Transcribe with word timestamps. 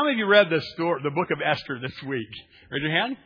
How 0.00 0.06
many 0.06 0.14
of 0.14 0.18
you 0.20 0.26
read 0.28 0.48
the 0.48 0.62
story, 0.72 1.02
the 1.04 1.10
book 1.10 1.30
of 1.30 1.42
Esther 1.44 1.78
this 1.78 1.92
week? 2.04 2.26
Raise 2.70 2.82
your 2.82 2.90
hand. 2.90 3.18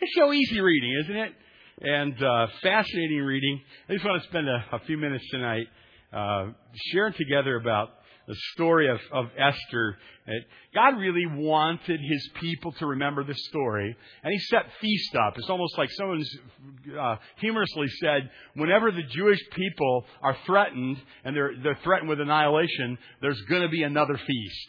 It's 0.00 0.14
so 0.14 0.32
easy 0.32 0.60
reading, 0.60 1.00
isn't 1.02 1.16
it? 1.16 1.32
And 1.80 2.22
uh, 2.22 2.46
fascinating 2.62 3.22
reading. 3.22 3.60
I 3.88 3.94
just 3.94 4.04
want 4.04 4.22
to 4.22 4.28
spend 4.28 4.48
a, 4.48 4.64
a 4.70 4.78
few 4.86 4.98
minutes 4.98 5.24
tonight 5.32 5.66
uh, 6.12 6.52
sharing 6.92 7.14
together 7.14 7.56
about 7.56 7.88
the 8.28 8.36
story 8.54 8.88
of, 8.88 9.00
of 9.12 9.30
Esther. 9.36 9.96
God 10.72 10.96
really 10.98 11.26
wanted 11.26 11.98
his 12.00 12.30
people 12.40 12.70
to 12.74 12.86
remember 12.86 13.24
the 13.24 13.34
story, 13.34 13.96
and 14.22 14.32
he 14.32 14.38
set 14.38 14.66
feast 14.80 15.16
up. 15.16 15.36
It's 15.36 15.50
almost 15.50 15.76
like 15.76 15.90
someone's 15.90 16.30
uh, 17.00 17.16
humorously 17.38 17.88
said, 18.00 18.30
whenever 18.54 18.92
the 18.92 19.02
Jewish 19.10 19.40
people 19.56 20.04
are 20.22 20.36
threatened, 20.46 20.98
and 21.24 21.34
they're, 21.34 21.54
they're 21.64 21.80
threatened 21.82 22.08
with 22.08 22.20
annihilation, 22.20 22.96
there's 23.20 23.40
going 23.48 23.62
to 23.62 23.68
be 23.68 23.82
another 23.82 24.16
feast. 24.24 24.68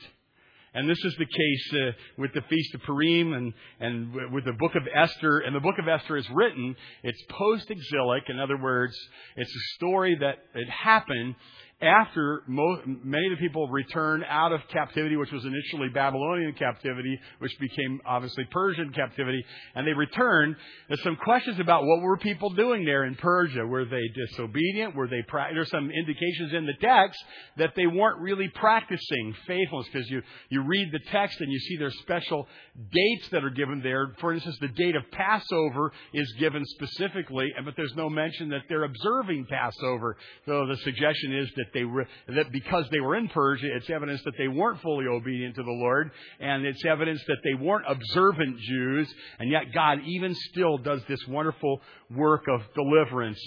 And 0.74 0.90
this 0.90 0.98
is 1.04 1.16
the 1.18 1.26
case 1.26 1.74
uh, 1.74 1.92
with 2.18 2.34
the 2.34 2.42
Feast 2.50 2.74
of 2.74 2.82
Purim 2.82 3.34
and, 3.34 3.54
and 3.79 4.32
with 4.32 4.46
the 4.46 4.54
book 4.54 4.75
of 4.75 4.84
Esther. 4.93 5.39
And 5.39 5.56
the 5.56 5.60
book 5.60 5.78
of 5.80 5.88
Esther 5.88 6.18
is 6.18 6.28
written, 6.34 6.75
it's 7.04 7.21
post 7.30 7.70
exilic. 7.70 8.24
In 8.30 8.39
other 8.39 8.57
words, 8.57 8.96
it's 9.36 9.52
a 9.52 9.75
story 9.75 10.18
that 10.20 10.39
it 10.56 10.70
happened 10.70 11.36
after 11.83 12.43
many 12.47 13.28
of 13.28 13.32
the 13.32 13.37
people 13.39 13.68
returned 13.68 14.24
out 14.28 14.51
of 14.51 14.61
captivity, 14.69 15.15
which 15.18 15.32
was 15.32 15.43
initially 15.43 15.89
Babylonian 15.93 16.54
captivity, 16.54 17.19
which 17.39 17.51
became 17.60 18.00
obviously 18.05 18.46
Persian 18.51 18.91
captivity, 18.93 19.43
and 19.75 19.86
they 19.86 19.93
returned, 19.93 20.55
there's 20.88 21.04
some 21.04 21.18
questions 21.18 21.60
about 21.60 21.86
what 21.86 22.01
were 22.01 22.18
people 22.18 22.50
doing 22.51 22.86
there 22.86 23.04
in 23.04 23.15
Persia. 23.15 23.65
Were 23.65 23.86
they 23.86 24.01
disobedient? 24.15 24.96
Were 24.96 25.07
they, 25.07 25.21
pra- 25.27 25.50
there's 25.54 25.69
some 25.69 25.91
indications 25.91 26.54
in 26.54 26.65
the 26.65 26.74
text 26.82 27.24
that 27.57 27.74
they 27.75 27.88
weren't 27.88 28.21
really 28.21 28.47
practicing 28.47 29.36
faithfulness, 29.46 29.88
because 29.91 30.10
you, 30.10 30.21
you 30.50 30.63
read 30.63 30.89
the 30.91 31.11
text 31.11 31.41
and 31.41 31.52
you 31.52 31.60
see 31.60 31.77
there's 31.77 32.00
special 32.00 32.47
dates 32.91 33.30
that 33.30 33.44
are 33.44 33.50
given 33.50 33.81
there. 33.83 34.13
For 34.19 34.33
instance, 34.33 34.58
the 34.61 34.69
date 34.69 34.95
of 34.95 35.03
Passover 35.11 35.91
is 36.13 36.31
given 36.39 36.63
specifically, 36.65 37.52
but 37.65 37.75
there's 37.75 37.95
no 37.95 38.09
mention 38.09 38.49
that 38.49 38.61
they're 38.69 38.86
observing 38.86 39.47
Passover. 39.49 40.15
So 40.45 40.65
the 40.65 40.77
suggestion 40.77 41.36
is 41.38 41.49
that 41.55 41.65
they 41.73 41.83
were, 41.83 42.07
that 42.27 42.52
because 42.52 42.85
they 42.91 42.99
were 42.99 43.16
in 43.16 43.27
Persia, 43.29 43.67
it's 43.75 43.89
evidence 43.89 44.21
that 44.25 44.33
they 44.38 44.47
weren't 44.47 44.81
fully 44.81 45.05
obedient 45.07 45.55
to 45.55 45.63
the 45.63 45.71
Lord, 45.71 46.11
and 46.39 46.65
it's 46.65 46.83
evidence 46.85 47.21
that 47.27 47.38
they 47.43 47.53
weren't 47.53 47.85
observant 47.88 48.59
Jews, 48.59 49.13
and 49.39 49.49
yet 49.49 49.73
God 49.73 49.99
even 50.05 50.35
still 50.52 50.77
does 50.77 51.02
this 51.07 51.19
wonderful 51.27 51.81
work 52.11 52.43
of 52.47 52.61
deliverance 52.73 53.39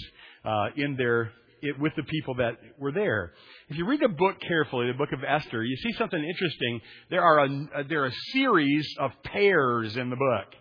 uh, 0.45 0.67
in 0.75 0.95
their 0.95 1.31
it, 1.61 1.79
with 1.79 1.93
the 1.95 2.03
people 2.03 2.35
that 2.35 2.57
were 2.77 2.91
there. 2.91 3.33
If 3.69 3.77
you 3.77 3.87
read 3.87 4.01
the 4.01 4.09
book 4.09 4.35
carefully, 4.47 4.87
the 4.87 4.97
book 4.97 5.11
of 5.11 5.23
Esther, 5.27 5.63
you 5.63 5.75
see 5.77 5.93
something 5.97 6.23
interesting. 6.23 6.81
There 7.09 7.23
are 7.23 7.45
a, 7.45 7.83
there 7.89 8.03
are 8.03 8.07
a 8.07 8.15
series 8.31 8.87
of 8.99 9.11
pairs 9.23 9.97
in 9.97 10.09
the 10.09 10.15
book. 10.15 10.53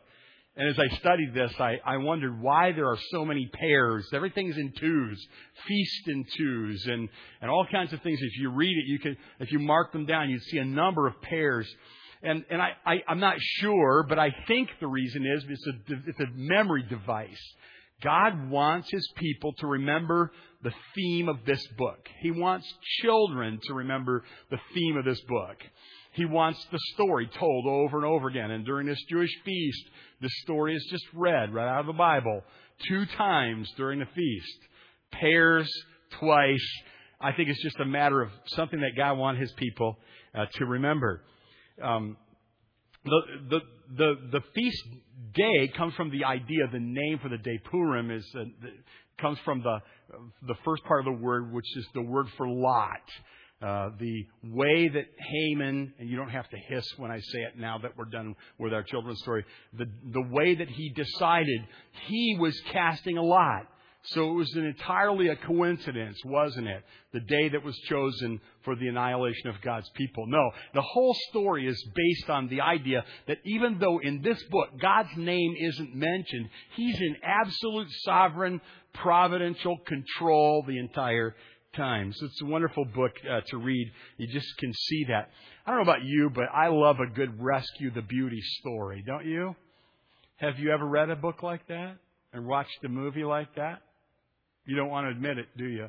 And 0.56 0.68
as 0.70 0.78
I 0.78 0.96
studied 0.96 1.34
this, 1.34 1.52
I, 1.60 1.76
I 1.84 1.98
wondered 1.98 2.40
why 2.40 2.72
there 2.72 2.88
are 2.88 2.98
so 3.10 3.26
many 3.26 3.46
pairs. 3.52 4.08
Everything's 4.14 4.56
in 4.56 4.72
twos, 4.72 5.26
feast 5.68 6.08
in 6.08 6.24
twos, 6.34 6.86
and, 6.86 7.08
and 7.42 7.50
all 7.50 7.66
kinds 7.70 7.92
of 7.92 8.00
things. 8.00 8.18
If 8.22 8.38
you 8.38 8.50
read 8.50 8.74
it, 8.74 8.86
you 8.86 8.98
can, 8.98 9.16
if 9.38 9.52
you 9.52 9.58
mark 9.58 9.92
them 9.92 10.06
down, 10.06 10.30
you'd 10.30 10.42
see 10.44 10.56
a 10.56 10.64
number 10.64 11.06
of 11.06 11.20
pairs. 11.20 11.68
And, 12.22 12.42
and 12.48 12.62
I, 12.62 12.70
I, 12.86 12.94
I'm 13.06 13.20
not 13.20 13.36
sure, 13.38 14.06
but 14.08 14.18
I 14.18 14.34
think 14.48 14.70
the 14.80 14.86
reason 14.86 15.26
is 15.26 15.44
it's 15.46 15.66
a, 15.66 15.94
it's 16.06 16.20
a 16.20 16.32
memory 16.34 16.84
device. 16.88 17.54
God 18.02 18.48
wants 18.50 18.90
His 18.90 19.06
people 19.16 19.52
to 19.58 19.66
remember 19.66 20.32
the 20.62 20.72
theme 20.94 21.28
of 21.28 21.44
this 21.44 21.64
book. 21.76 22.08
He 22.20 22.30
wants 22.30 22.66
children 23.02 23.60
to 23.64 23.74
remember 23.74 24.24
the 24.50 24.58
theme 24.74 24.96
of 24.96 25.04
this 25.04 25.20
book. 25.28 25.56
He 26.16 26.24
wants 26.24 26.58
the 26.72 26.78
story 26.94 27.28
told 27.38 27.66
over 27.66 27.98
and 27.98 28.06
over 28.06 28.28
again. 28.28 28.50
And 28.50 28.64
during 28.64 28.86
this 28.86 29.02
Jewish 29.10 29.30
feast, 29.44 29.84
the 30.22 30.30
story 30.44 30.74
is 30.74 30.82
just 30.90 31.04
read 31.12 31.52
right 31.52 31.68
out 31.68 31.80
of 31.80 31.86
the 31.86 31.92
Bible 31.92 32.42
two 32.88 33.04
times 33.18 33.70
during 33.76 33.98
the 33.98 34.06
feast. 34.06 34.58
Pairs 35.12 35.70
twice. 36.18 36.66
I 37.20 37.32
think 37.32 37.50
it's 37.50 37.62
just 37.62 37.78
a 37.80 37.84
matter 37.84 38.22
of 38.22 38.30
something 38.46 38.80
that 38.80 38.92
God 38.96 39.18
wants 39.18 39.42
His 39.42 39.52
people 39.58 39.98
uh, 40.34 40.46
to 40.54 40.64
remember. 40.64 41.22
Um, 41.82 42.16
the, 43.04 43.20
the, 43.50 43.60
the, 43.96 44.14
the 44.32 44.40
feast 44.54 44.84
day 45.34 45.68
comes 45.76 45.92
from 45.94 46.10
the 46.10 46.24
idea, 46.24 46.66
the 46.72 46.80
name 46.80 47.18
for 47.22 47.28
the 47.28 47.38
day 47.38 47.60
Purim 47.70 48.10
is, 48.10 48.26
uh, 48.34 48.44
the, 48.62 48.70
comes 49.20 49.38
from 49.44 49.62
the, 49.62 49.80
the 50.46 50.54
first 50.64 50.82
part 50.84 51.06
of 51.06 51.14
the 51.14 51.22
word, 51.22 51.52
which 51.52 51.76
is 51.76 51.86
the 51.92 52.02
word 52.02 52.26
for 52.38 52.48
lot. 52.48 53.02
Uh, 53.62 53.88
the 53.98 54.26
way 54.44 54.86
that 54.86 55.06
Haman, 55.18 55.94
and 55.98 56.10
you 56.10 56.16
don't 56.16 56.28
have 56.28 56.48
to 56.50 56.58
hiss 56.68 56.86
when 56.98 57.10
I 57.10 57.20
say 57.20 57.38
it 57.38 57.58
now 57.58 57.78
that 57.78 57.96
we're 57.96 58.04
done 58.04 58.34
with 58.58 58.74
our 58.74 58.82
children's 58.82 59.20
story, 59.20 59.46
the, 59.72 59.86
the 60.12 60.20
way 60.30 60.56
that 60.56 60.68
he 60.68 60.90
decided 60.90 61.60
he 62.06 62.36
was 62.38 62.54
casting 62.70 63.16
a 63.16 63.22
lot. 63.22 63.66
So 64.08 64.30
it 64.30 64.34
was 64.34 64.54
an 64.54 64.64
entirely 64.64 65.28
a 65.28 65.36
coincidence, 65.36 66.18
wasn't 66.24 66.68
it? 66.68 66.84
The 67.12 67.20
day 67.20 67.48
that 67.48 67.64
was 67.64 67.76
chosen 67.88 68.40
for 68.62 68.76
the 68.76 68.88
annihilation 68.88 69.48
of 69.48 69.60
God's 69.62 69.88
people. 69.94 70.26
No, 70.26 70.50
the 70.74 70.82
whole 70.82 71.16
story 71.30 71.66
is 71.66 71.82
based 71.94 72.30
on 72.30 72.48
the 72.48 72.60
idea 72.60 73.04
that 73.26 73.38
even 73.44 73.78
though 73.80 73.98
in 73.98 74.22
this 74.22 74.40
book 74.44 74.78
God's 74.80 75.16
name 75.16 75.56
isn't 75.58 75.94
mentioned, 75.94 76.48
He's 76.76 77.00
in 77.00 77.16
absolute 77.24 77.88
sovereign, 78.04 78.60
providential 78.94 79.78
control 79.86 80.62
the 80.68 80.78
entire 80.78 81.34
times. 81.76 82.16
It's 82.20 82.42
a 82.42 82.46
wonderful 82.46 82.84
book 82.84 83.12
uh, 83.30 83.40
to 83.48 83.58
read. 83.58 83.92
You 84.18 84.26
just 84.26 84.48
can 84.58 84.72
see 84.72 85.04
that. 85.08 85.30
I 85.64 85.70
don't 85.70 85.78
know 85.78 85.90
about 85.90 86.04
you, 86.04 86.30
but 86.34 86.44
I 86.52 86.68
love 86.68 86.96
a 87.00 87.06
good 87.12 87.42
rescue 87.42 87.90
the 87.92 88.02
beauty 88.02 88.40
story, 88.60 89.04
don't 89.06 89.26
you? 89.26 89.54
Have 90.36 90.58
you 90.58 90.72
ever 90.72 90.86
read 90.86 91.10
a 91.10 91.16
book 91.16 91.42
like 91.42 91.66
that 91.68 91.96
and 92.32 92.46
watched 92.46 92.84
a 92.84 92.88
movie 92.88 93.24
like 93.24 93.54
that? 93.56 93.80
You 94.66 94.76
don't 94.76 94.88
want 94.88 95.06
to 95.06 95.10
admit 95.10 95.38
it, 95.38 95.46
do 95.56 95.66
you? 95.66 95.88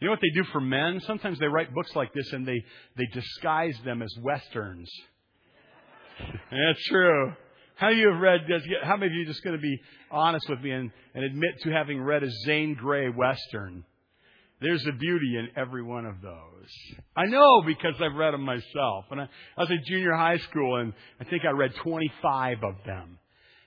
You 0.00 0.08
know 0.08 0.10
what 0.10 0.20
they 0.20 0.30
do 0.34 0.44
for 0.52 0.60
men? 0.60 1.00
Sometimes 1.06 1.38
they 1.38 1.46
write 1.46 1.74
books 1.74 1.94
like 1.94 2.12
this 2.12 2.32
and 2.32 2.46
they, 2.46 2.62
they 2.96 3.06
disguise 3.12 3.76
them 3.84 4.02
as 4.02 4.14
westerns. 4.22 4.90
That's 6.50 6.84
true. 6.86 7.32
How 7.76 7.88
you 7.90 8.10
have 8.10 8.20
read, 8.20 8.40
how 8.82 8.96
many 8.96 9.06
of 9.06 9.12
you 9.14 9.22
are 9.22 9.26
just 9.26 9.42
going 9.42 9.56
to 9.56 9.62
be 9.62 9.78
honest 10.10 10.48
with 10.48 10.60
me 10.60 10.70
and, 10.70 10.90
and 11.14 11.24
admit 11.24 11.60
to 11.62 11.70
having 11.70 12.00
read 12.00 12.22
a 12.22 12.30
Zane 12.46 12.74
Grey 12.74 13.08
Western? 13.08 13.84
There's 14.60 14.84
a 14.86 14.92
beauty 14.92 15.36
in 15.36 15.48
every 15.56 15.82
one 15.82 16.06
of 16.06 16.22
those. 16.22 16.70
I 17.14 17.26
know 17.26 17.62
because 17.66 17.94
I've 18.00 18.16
read 18.16 18.32
them 18.32 18.42
myself. 18.42 19.04
And 19.10 19.20
I, 19.20 19.24
I 19.56 19.60
was 19.60 19.70
in 19.70 19.80
junior 19.86 20.14
high 20.14 20.38
school 20.38 20.76
and 20.76 20.92
I 21.20 21.24
think 21.24 21.44
I 21.44 21.50
read 21.50 21.72
25 21.82 22.64
of 22.64 22.74
them. 22.86 23.18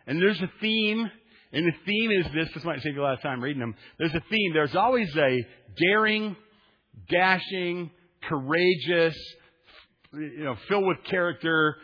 And 0.07 0.19
there's 0.19 0.41
a 0.41 0.51
theme, 0.59 1.07
and 1.53 1.67
the 1.67 1.77
theme 1.85 2.11
is 2.11 2.25
this, 2.33 2.49
this 2.55 2.63
might 2.63 2.83
you 2.83 2.99
a 2.99 3.03
lot 3.03 3.13
of 3.13 3.21
time 3.21 3.43
reading 3.43 3.59
them. 3.59 3.75
There's 3.99 4.13
a 4.15 4.23
theme. 4.31 4.53
There's 4.53 4.75
always 4.75 5.15
a 5.15 5.37
daring, 5.77 6.35
dashing, 7.11 7.91
courageous, 8.27 9.15
you 10.13 10.43
know, 10.43 10.55
filled 10.67 10.87
with 10.87 10.97
character 11.07 11.75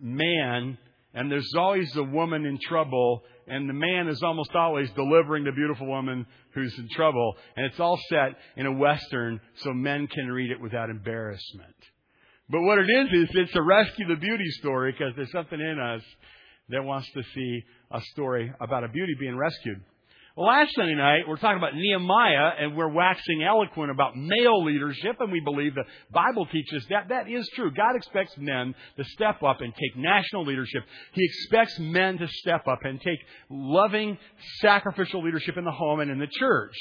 man, 0.00 0.78
and 1.14 1.30
there's 1.30 1.52
always 1.56 1.94
a 1.96 2.02
woman 2.02 2.44
in 2.44 2.58
trouble, 2.68 3.22
and 3.46 3.68
the 3.68 3.74
man 3.74 4.08
is 4.08 4.20
almost 4.22 4.50
always 4.54 4.90
delivering 4.92 5.44
the 5.44 5.52
beautiful 5.52 5.86
woman 5.86 6.26
who's 6.54 6.76
in 6.76 6.88
trouble. 6.90 7.36
And 7.56 7.66
it's 7.66 7.78
all 7.78 7.98
set 8.08 8.36
in 8.56 8.66
a 8.66 8.72
Western 8.72 9.40
so 9.58 9.72
men 9.72 10.08
can 10.08 10.26
read 10.26 10.50
it 10.50 10.60
without 10.60 10.90
embarrassment. 10.90 11.76
But 12.50 12.62
what 12.62 12.78
it 12.78 12.90
is, 12.90 13.28
is 13.28 13.30
it's 13.34 13.56
a 13.56 13.62
rescue 13.62 14.08
the 14.08 14.16
beauty 14.16 14.50
story 14.58 14.92
because 14.92 15.14
there's 15.16 15.32
something 15.32 15.60
in 15.60 15.78
us 15.78 16.02
that 16.70 16.82
wants 16.82 17.08
to 17.12 17.22
see 17.34 17.62
a 17.92 18.00
story 18.12 18.52
about 18.60 18.84
a 18.84 18.88
beauty 18.88 19.14
being 19.18 19.36
rescued. 19.36 19.82
Last 20.36 20.74
Sunday 20.74 20.96
night, 20.96 21.28
we're 21.28 21.36
talking 21.36 21.58
about 21.58 21.76
Nehemiah, 21.76 22.54
and 22.58 22.76
we're 22.76 22.88
waxing 22.88 23.44
eloquent 23.44 23.92
about 23.92 24.16
male 24.16 24.64
leadership, 24.64 25.14
and 25.20 25.30
we 25.30 25.38
believe 25.38 25.76
the 25.76 25.84
Bible 26.12 26.44
teaches 26.46 26.84
that 26.90 27.10
that 27.10 27.30
is 27.30 27.48
true. 27.54 27.70
God 27.70 27.94
expects 27.94 28.32
men 28.36 28.74
to 28.96 29.04
step 29.04 29.44
up 29.44 29.60
and 29.60 29.72
take 29.72 29.96
national 29.96 30.44
leadership. 30.44 30.82
He 31.12 31.24
expects 31.24 31.78
men 31.78 32.18
to 32.18 32.26
step 32.26 32.66
up 32.66 32.80
and 32.82 33.00
take 33.00 33.20
loving, 33.48 34.18
sacrificial 34.60 35.22
leadership 35.22 35.56
in 35.56 35.64
the 35.64 35.70
home 35.70 36.00
and 36.00 36.10
in 36.10 36.18
the 36.18 36.26
church. 36.26 36.74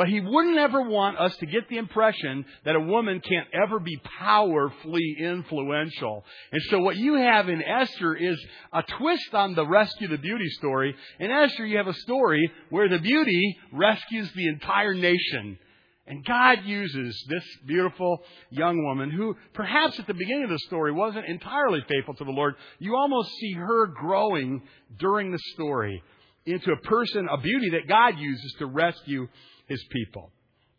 But 0.00 0.08
he 0.08 0.20
wouldn't 0.20 0.56
ever 0.56 0.80
want 0.80 1.18
us 1.18 1.36
to 1.36 1.46
get 1.46 1.68
the 1.68 1.76
impression 1.76 2.46
that 2.64 2.74
a 2.74 2.80
woman 2.80 3.20
can't 3.20 3.48
ever 3.52 3.78
be 3.78 4.00
powerfully 4.18 5.16
influential. 5.20 6.24
And 6.50 6.62
so 6.70 6.78
what 6.78 6.96
you 6.96 7.16
have 7.16 7.50
in 7.50 7.62
Esther 7.62 8.16
is 8.16 8.42
a 8.72 8.82
twist 8.82 9.34
on 9.34 9.54
the 9.54 9.66
rescue 9.66 10.08
the 10.08 10.16
beauty 10.16 10.48
story. 10.52 10.94
In 11.18 11.30
Esther, 11.30 11.66
you 11.66 11.76
have 11.76 11.86
a 11.86 11.92
story 11.92 12.50
where 12.70 12.88
the 12.88 12.98
beauty 12.98 13.58
rescues 13.74 14.32
the 14.32 14.48
entire 14.48 14.94
nation. 14.94 15.58
And 16.06 16.24
God 16.24 16.60
uses 16.64 17.22
this 17.28 17.44
beautiful 17.66 18.22
young 18.48 18.82
woman 18.82 19.10
who 19.10 19.36
perhaps 19.52 19.98
at 19.98 20.06
the 20.06 20.14
beginning 20.14 20.44
of 20.44 20.50
the 20.50 20.60
story 20.60 20.92
wasn't 20.92 21.26
entirely 21.26 21.84
faithful 21.86 22.14
to 22.14 22.24
the 22.24 22.30
Lord. 22.30 22.54
You 22.78 22.96
almost 22.96 23.32
see 23.38 23.52
her 23.52 23.88
growing 23.88 24.62
during 24.98 25.30
the 25.30 25.40
story 25.52 26.02
into 26.46 26.72
a 26.72 26.88
person, 26.88 27.28
a 27.30 27.36
beauty 27.36 27.68
that 27.72 27.86
God 27.86 28.18
uses 28.18 28.54
to 28.60 28.66
rescue 28.66 29.28
his 29.70 29.82
people. 29.90 30.30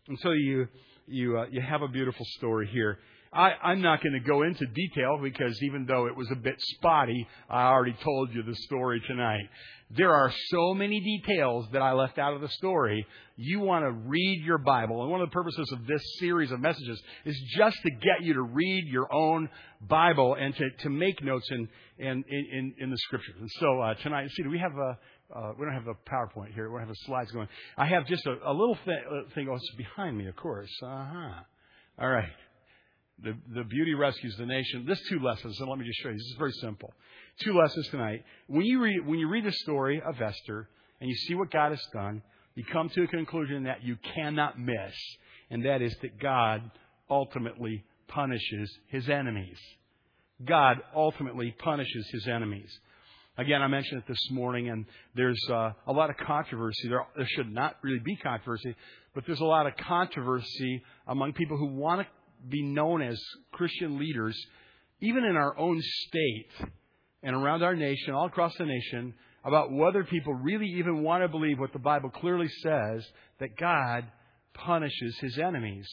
And 0.07 0.19
so 0.19 0.31
you, 0.31 0.67
you, 1.07 1.39
uh, 1.39 1.45
you 1.49 1.61
have 1.61 1.81
a 1.81 1.88
beautiful 1.88 2.25
story 2.38 2.69
here. 2.71 2.99
I, 3.33 3.51
I'm 3.63 3.81
not 3.81 4.03
going 4.03 4.13
to 4.13 4.19
go 4.19 4.43
into 4.43 4.65
detail 4.65 5.17
because 5.23 5.57
even 5.63 5.85
though 5.85 6.05
it 6.07 6.15
was 6.17 6.29
a 6.31 6.35
bit 6.35 6.55
spotty, 6.57 7.25
I 7.49 7.67
already 7.67 7.95
told 8.03 8.33
you 8.33 8.43
the 8.43 8.55
story 8.55 9.01
tonight. 9.07 9.47
There 9.89 10.13
are 10.13 10.33
so 10.49 10.73
many 10.73 10.99
details 10.99 11.67
that 11.71 11.81
I 11.81 11.93
left 11.93 12.17
out 12.17 12.33
of 12.33 12.41
the 12.41 12.49
story. 12.49 13.05
You 13.38 13.61
want 13.61 13.85
to 13.85 13.91
read 13.91 14.43
your 14.45 14.57
Bible. 14.57 15.01
And 15.01 15.11
one 15.11 15.21
of 15.21 15.29
the 15.29 15.33
purposes 15.33 15.69
of 15.71 15.88
this 15.88 16.01
series 16.19 16.51
of 16.51 16.59
messages 16.59 17.01
is 17.23 17.41
just 17.57 17.77
to 17.83 17.89
get 17.89 18.21
you 18.21 18.33
to 18.33 18.41
read 18.41 18.88
your 18.88 19.13
own 19.13 19.49
Bible 19.88 20.35
and 20.35 20.53
to, 20.55 20.69
to 20.83 20.89
make 20.89 21.23
notes 21.23 21.47
in, 21.51 21.69
in, 21.99 22.23
in, 22.29 22.73
in 22.79 22.89
the 22.89 22.97
scriptures. 22.97 23.35
And 23.39 23.49
so 23.59 23.79
uh, 23.79 23.93
tonight, 23.95 24.29
see, 24.31 24.43
do 24.43 24.49
we 24.49 24.59
have 24.59 24.73
a, 24.73 24.97
uh, 25.36 25.54
we 25.57 25.66
don't 25.66 25.74
have 25.74 25.88
a 25.88 25.95
PowerPoint 26.10 26.54
here. 26.54 26.69
We 26.69 26.80
don't 26.80 26.88
have 26.88 26.95
a 26.95 27.06
slides 27.06 27.31
going. 27.31 27.48
I 27.78 27.86
have 27.86 28.06
just 28.07 28.25
a, 28.25 28.38
a 28.45 28.54
little 28.54 28.78
uh, 28.88 29.30
thing. 29.33 29.48
Oh, 29.50 29.56
it's 29.56 29.72
behind 29.78 30.18
me, 30.18 30.28
of 30.28 30.36
course. 30.36 30.72
Uh 30.83 31.06
huh. 31.06 31.33
All 32.00 32.10
right. 32.10 32.30
The, 33.24 33.38
the 33.54 33.63
beauty 33.63 33.94
rescues 33.94 34.36
the 34.38 34.45
nation. 34.45 34.86
This 34.88 35.00
two 35.07 35.19
lessons, 35.19 35.60
and 35.60 35.69
let 35.69 35.78
me 35.78 35.86
just 35.86 36.00
show 36.01 36.10
you. 36.10 36.16
This 36.16 36.25
is 36.25 36.36
very 36.39 36.54
simple. 36.54 36.92
Two 37.42 37.54
lessons 37.54 37.88
tonight. 37.89 38.24
When 38.48 38.66
you 38.66 38.81
read, 38.81 39.06
when 39.06 39.19
you 39.19 39.30
read 39.30 39.45
the 39.45 39.51
story 39.51 40.01
of 40.01 40.19
Esther 40.19 40.68
and 41.00 41.10
you 41.10 41.16
see 41.16 41.36
what 41.36 41.51
God 41.51 41.69
has 41.69 41.86
done, 41.94 42.24
you 42.56 42.63
come 42.66 42.89
to 42.89 43.04
a 43.04 43.07
conclusion 43.07 43.63
that 43.63 43.84
you 43.84 43.98
cannot 44.16 44.60
miss, 44.60 44.94
and 45.50 45.66
that 45.66 45.81
is 45.81 45.95
that 46.01 46.19
God 46.19 46.69
ultimately 47.10 47.84
punishes 48.07 48.72
his 48.88 49.07
enemies. 49.07 49.57
God 50.44 50.77
ultimately 50.95 51.56
punishes 51.60 52.07
his 52.12 52.27
enemies. 52.27 52.72
Again, 53.41 53.63
I 53.63 53.67
mentioned 53.67 54.03
it 54.03 54.07
this 54.07 54.29
morning, 54.29 54.69
and 54.69 54.85
there's 55.15 55.41
uh, 55.49 55.71
a 55.88 55.91
lot 55.91 56.11
of 56.11 56.17
controversy. 56.17 56.88
There, 56.88 57.03
there 57.17 57.27
should 57.27 57.51
not 57.51 57.75
really 57.81 57.97
be 57.97 58.15
controversy, 58.15 58.75
but 59.15 59.25
there's 59.25 59.39
a 59.39 59.45
lot 59.45 59.65
of 59.65 59.75
controversy 59.77 60.83
among 61.07 61.33
people 61.33 61.57
who 61.57 61.65
want 61.65 62.01
to 62.01 62.07
be 62.47 62.61
known 62.61 63.01
as 63.01 63.19
Christian 63.51 63.97
leaders, 63.97 64.39
even 64.99 65.23
in 65.23 65.35
our 65.35 65.57
own 65.57 65.81
state 65.81 66.69
and 67.23 67.35
around 67.35 67.63
our 67.63 67.75
nation, 67.75 68.13
all 68.13 68.27
across 68.27 68.55
the 68.59 68.65
nation, 68.65 69.15
about 69.43 69.71
whether 69.71 70.03
people 70.03 70.35
really 70.35 70.67
even 70.77 71.01
want 71.01 71.23
to 71.23 71.27
believe 71.27 71.57
what 71.57 71.73
the 71.73 71.79
Bible 71.79 72.11
clearly 72.11 72.47
says 72.61 73.03
that 73.39 73.57
God 73.57 74.05
punishes 74.53 75.17
his 75.17 75.39
enemies. 75.39 75.88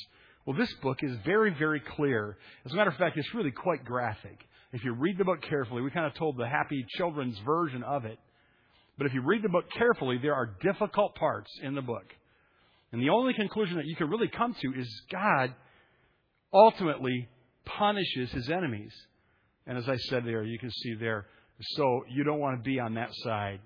Well, 0.45 0.55
this 0.55 0.73
book 0.83 0.99
is 1.03 1.17
very, 1.25 1.55
very 1.59 1.81
clear. 1.81 2.37
As 2.67 2.73
a 2.73 2.75
matter 2.75 2.91
of 2.91 2.97
fact, 2.97 3.17
it's 3.17 3.33
really 3.33 3.53
quite 3.53 3.87
graphic. 3.87 4.39
If 4.73 4.85
you 4.85 4.93
read 4.93 5.17
the 5.19 5.25
book 5.25 5.43
carefully, 5.49 5.83
we 5.83 5.91
kind 5.91 6.07
of 6.07 6.15
told 6.15 6.37
the 6.37 6.47
happy 6.47 6.85
children's 6.97 7.39
version 7.39 7.83
of 7.83 8.05
it. 8.05 8.19
But 8.99 9.07
if 9.07 9.15
you 9.15 9.23
read 9.23 9.43
the 9.43 9.49
book 9.49 9.65
carefully, 9.77 10.19
there 10.21 10.35
are 10.35 10.57
difficult 10.63 11.15
parts 11.15 11.51
in 11.63 11.75
the 11.75 11.83
book. 11.83 12.05
And 12.93 13.01
the 13.01 13.11
only 13.11 13.33
conclusion 13.33 13.77
that 13.77 13.87
you 13.87 13.97
can 13.97 14.09
really 14.09 14.29
come 14.29 14.55
to 14.55 14.81
is 14.81 15.03
God 15.11 15.55
ultimately 16.53 17.29
punishes 17.65 18.31
his 18.31 18.51
enemies. 18.51 18.93
And 19.67 19.79
as 19.79 19.89
I 19.89 19.97
said 19.97 20.25
there, 20.25 20.43
you 20.43 20.59
can 20.59 20.71
see 20.71 20.95
there, 20.95 21.27
so 21.61 22.03
you 22.09 22.25
don't 22.25 22.41
want 22.41 22.59
to 22.59 22.63
be 22.63 22.81
on 22.81 22.95
that 22.95 23.11
side. 23.23 23.61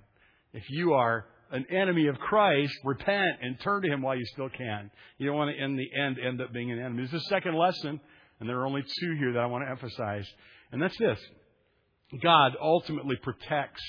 If 0.52 0.64
you 0.68 0.92
are 0.94 1.26
an 1.50 1.66
enemy 1.70 2.08
of 2.08 2.18
Christ, 2.18 2.72
repent 2.84 3.36
and 3.40 3.60
turn 3.60 3.82
to 3.82 3.88
him 3.88 4.02
while 4.02 4.16
you 4.16 4.24
still 4.26 4.48
can. 4.48 4.90
You 5.18 5.28
don't 5.28 5.36
want 5.36 5.56
to, 5.56 5.64
in 5.64 5.76
the 5.76 5.88
end, 5.96 6.18
end 6.18 6.40
up 6.40 6.52
being 6.52 6.72
an 6.72 6.78
enemy. 6.78 7.02
This 7.04 7.12
is 7.12 7.22
the 7.22 7.28
second 7.28 7.54
lesson, 7.54 8.00
and 8.40 8.48
there 8.48 8.58
are 8.58 8.66
only 8.66 8.82
two 8.82 9.14
here 9.18 9.32
that 9.34 9.38
I 9.38 9.46
want 9.46 9.64
to 9.64 9.70
emphasize. 9.70 10.26
And 10.72 10.80
that's 10.82 10.96
this 10.98 11.20
God 12.22 12.52
ultimately 12.60 13.16
protects 13.16 13.82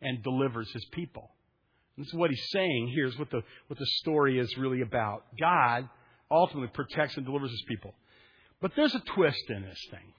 and 0.00 0.22
delivers 0.22 0.70
his 0.72 0.84
people. 0.92 1.30
This 1.98 2.06
is 2.06 2.14
what 2.14 2.30
he's 2.30 2.48
saying. 2.50 2.92
Here's 2.94 3.18
what 3.18 3.30
the, 3.30 3.42
what 3.66 3.78
the 3.78 3.86
story 4.00 4.38
is 4.38 4.56
really 4.56 4.80
about. 4.80 5.24
God 5.38 5.88
ultimately 6.30 6.70
protects 6.72 7.16
and 7.16 7.26
delivers 7.26 7.50
his 7.50 7.62
people. 7.68 7.94
But 8.62 8.72
there's 8.74 8.94
a 8.94 9.00
twist 9.00 9.44
in 9.50 9.62
this 9.62 9.78
thing. 9.90 10.12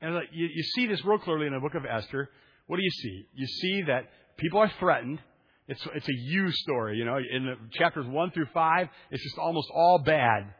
And 0.00 0.16
uh, 0.16 0.20
you, 0.32 0.46
you 0.46 0.62
see 0.62 0.86
this 0.86 1.04
real 1.04 1.18
clearly 1.18 1.46
in 1.46 1.52
the 1.52 1.60
book 1.60 1.74
of 1.74 1.84
Esther. 1.84 2.30
What 2.66 2.76
do 2.76 2.82
you 2.82 2.90
see? 2.90 3.26
You 3.34 3.46
see 3.46 3.82
that 3.82 4.10
people 4.36 4.60
are 4.60 4.72
threatened. 4.78 5.18
It's, 5.66 5.84
it's 5.94 6.08
a 6.08 6.14
you 6.14 6.50
story, 6.52 6.98
you 6.98 7.04
know. 7.04 7.16
In 7.16 7.46
the 7.46 7.54
chapters 7.72 8.06
1 8.06 8.30
through 8.30 8.48
5, 8.52 8.88
it's 9.10 9.22
just 9.22 9.38
almost 9.38 9.68
all 9.74 9.98
bad. 9.98 10.54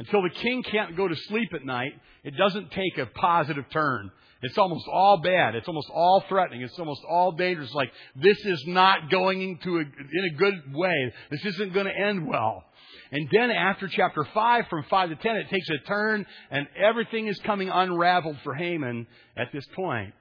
Until 0.00 0.22
the 0.22 0.30
king 0.30 0.62
can't 0.62 0.96
go 0.96 1.06
to 1.06 1.14
sleep 1.28 1.50
at 1.54 1.62
night, 1.62 1.92
it 2.24 2.34
doesn't 2.34 2.70
take 2.70 2.96
a 2.96 3.04
positive 3.04 3.66
turn. 3.70 4.10
It's 4.40 4.56
almost 4.56 4.86
all 4.90 5.18
bad. 5.18 5.54
It's 5.54 5.68
almost 5.68 5.90
all 5.92 6.24
threatening. 6.26 6.62
It's 6.62 6.78
almost 6.78 7.02
all 7.06 7.32
dangerous. 7.32 7.70
Like, 7.74 7.92
this 8.16 8.38
is 8.46 8.64
not 8.66 9.10
going 9.10 9.42
into 9.42 9.76
a, 9.76 9.80
in 9.80 10.24
a 10.32 10.38
good 10.38 10.74
way. 10.74 11.12
This 11.30 11.44
isn't 11.44 11.74
going 11.74 11.84
to 11.84 11.94
end 11.94 12.26
well. 12.26 12.64
And 13.12 13.28
then 13.30 13.50
after 13.50 13.88
chapter 13.88 14.24
5, 14.32 14.68
from 14.70 14.84
5 14.88 15.10
to 15.10 15.16
10, 15.16 15.36
it 15.36 15.50
takes 15.50 15.68
a 15.68 15.86
turn 15.86 16.24
and 16.50 16.66
everything 16.82 17.26
is 17.26 17.38
coming 17.40 17.68
unraveled 17.68 18.38
for 18.42 18.54
Haman 18.54 19.06
at 19.36 19.48
this 19.52 19.66
point. 19.76 20.14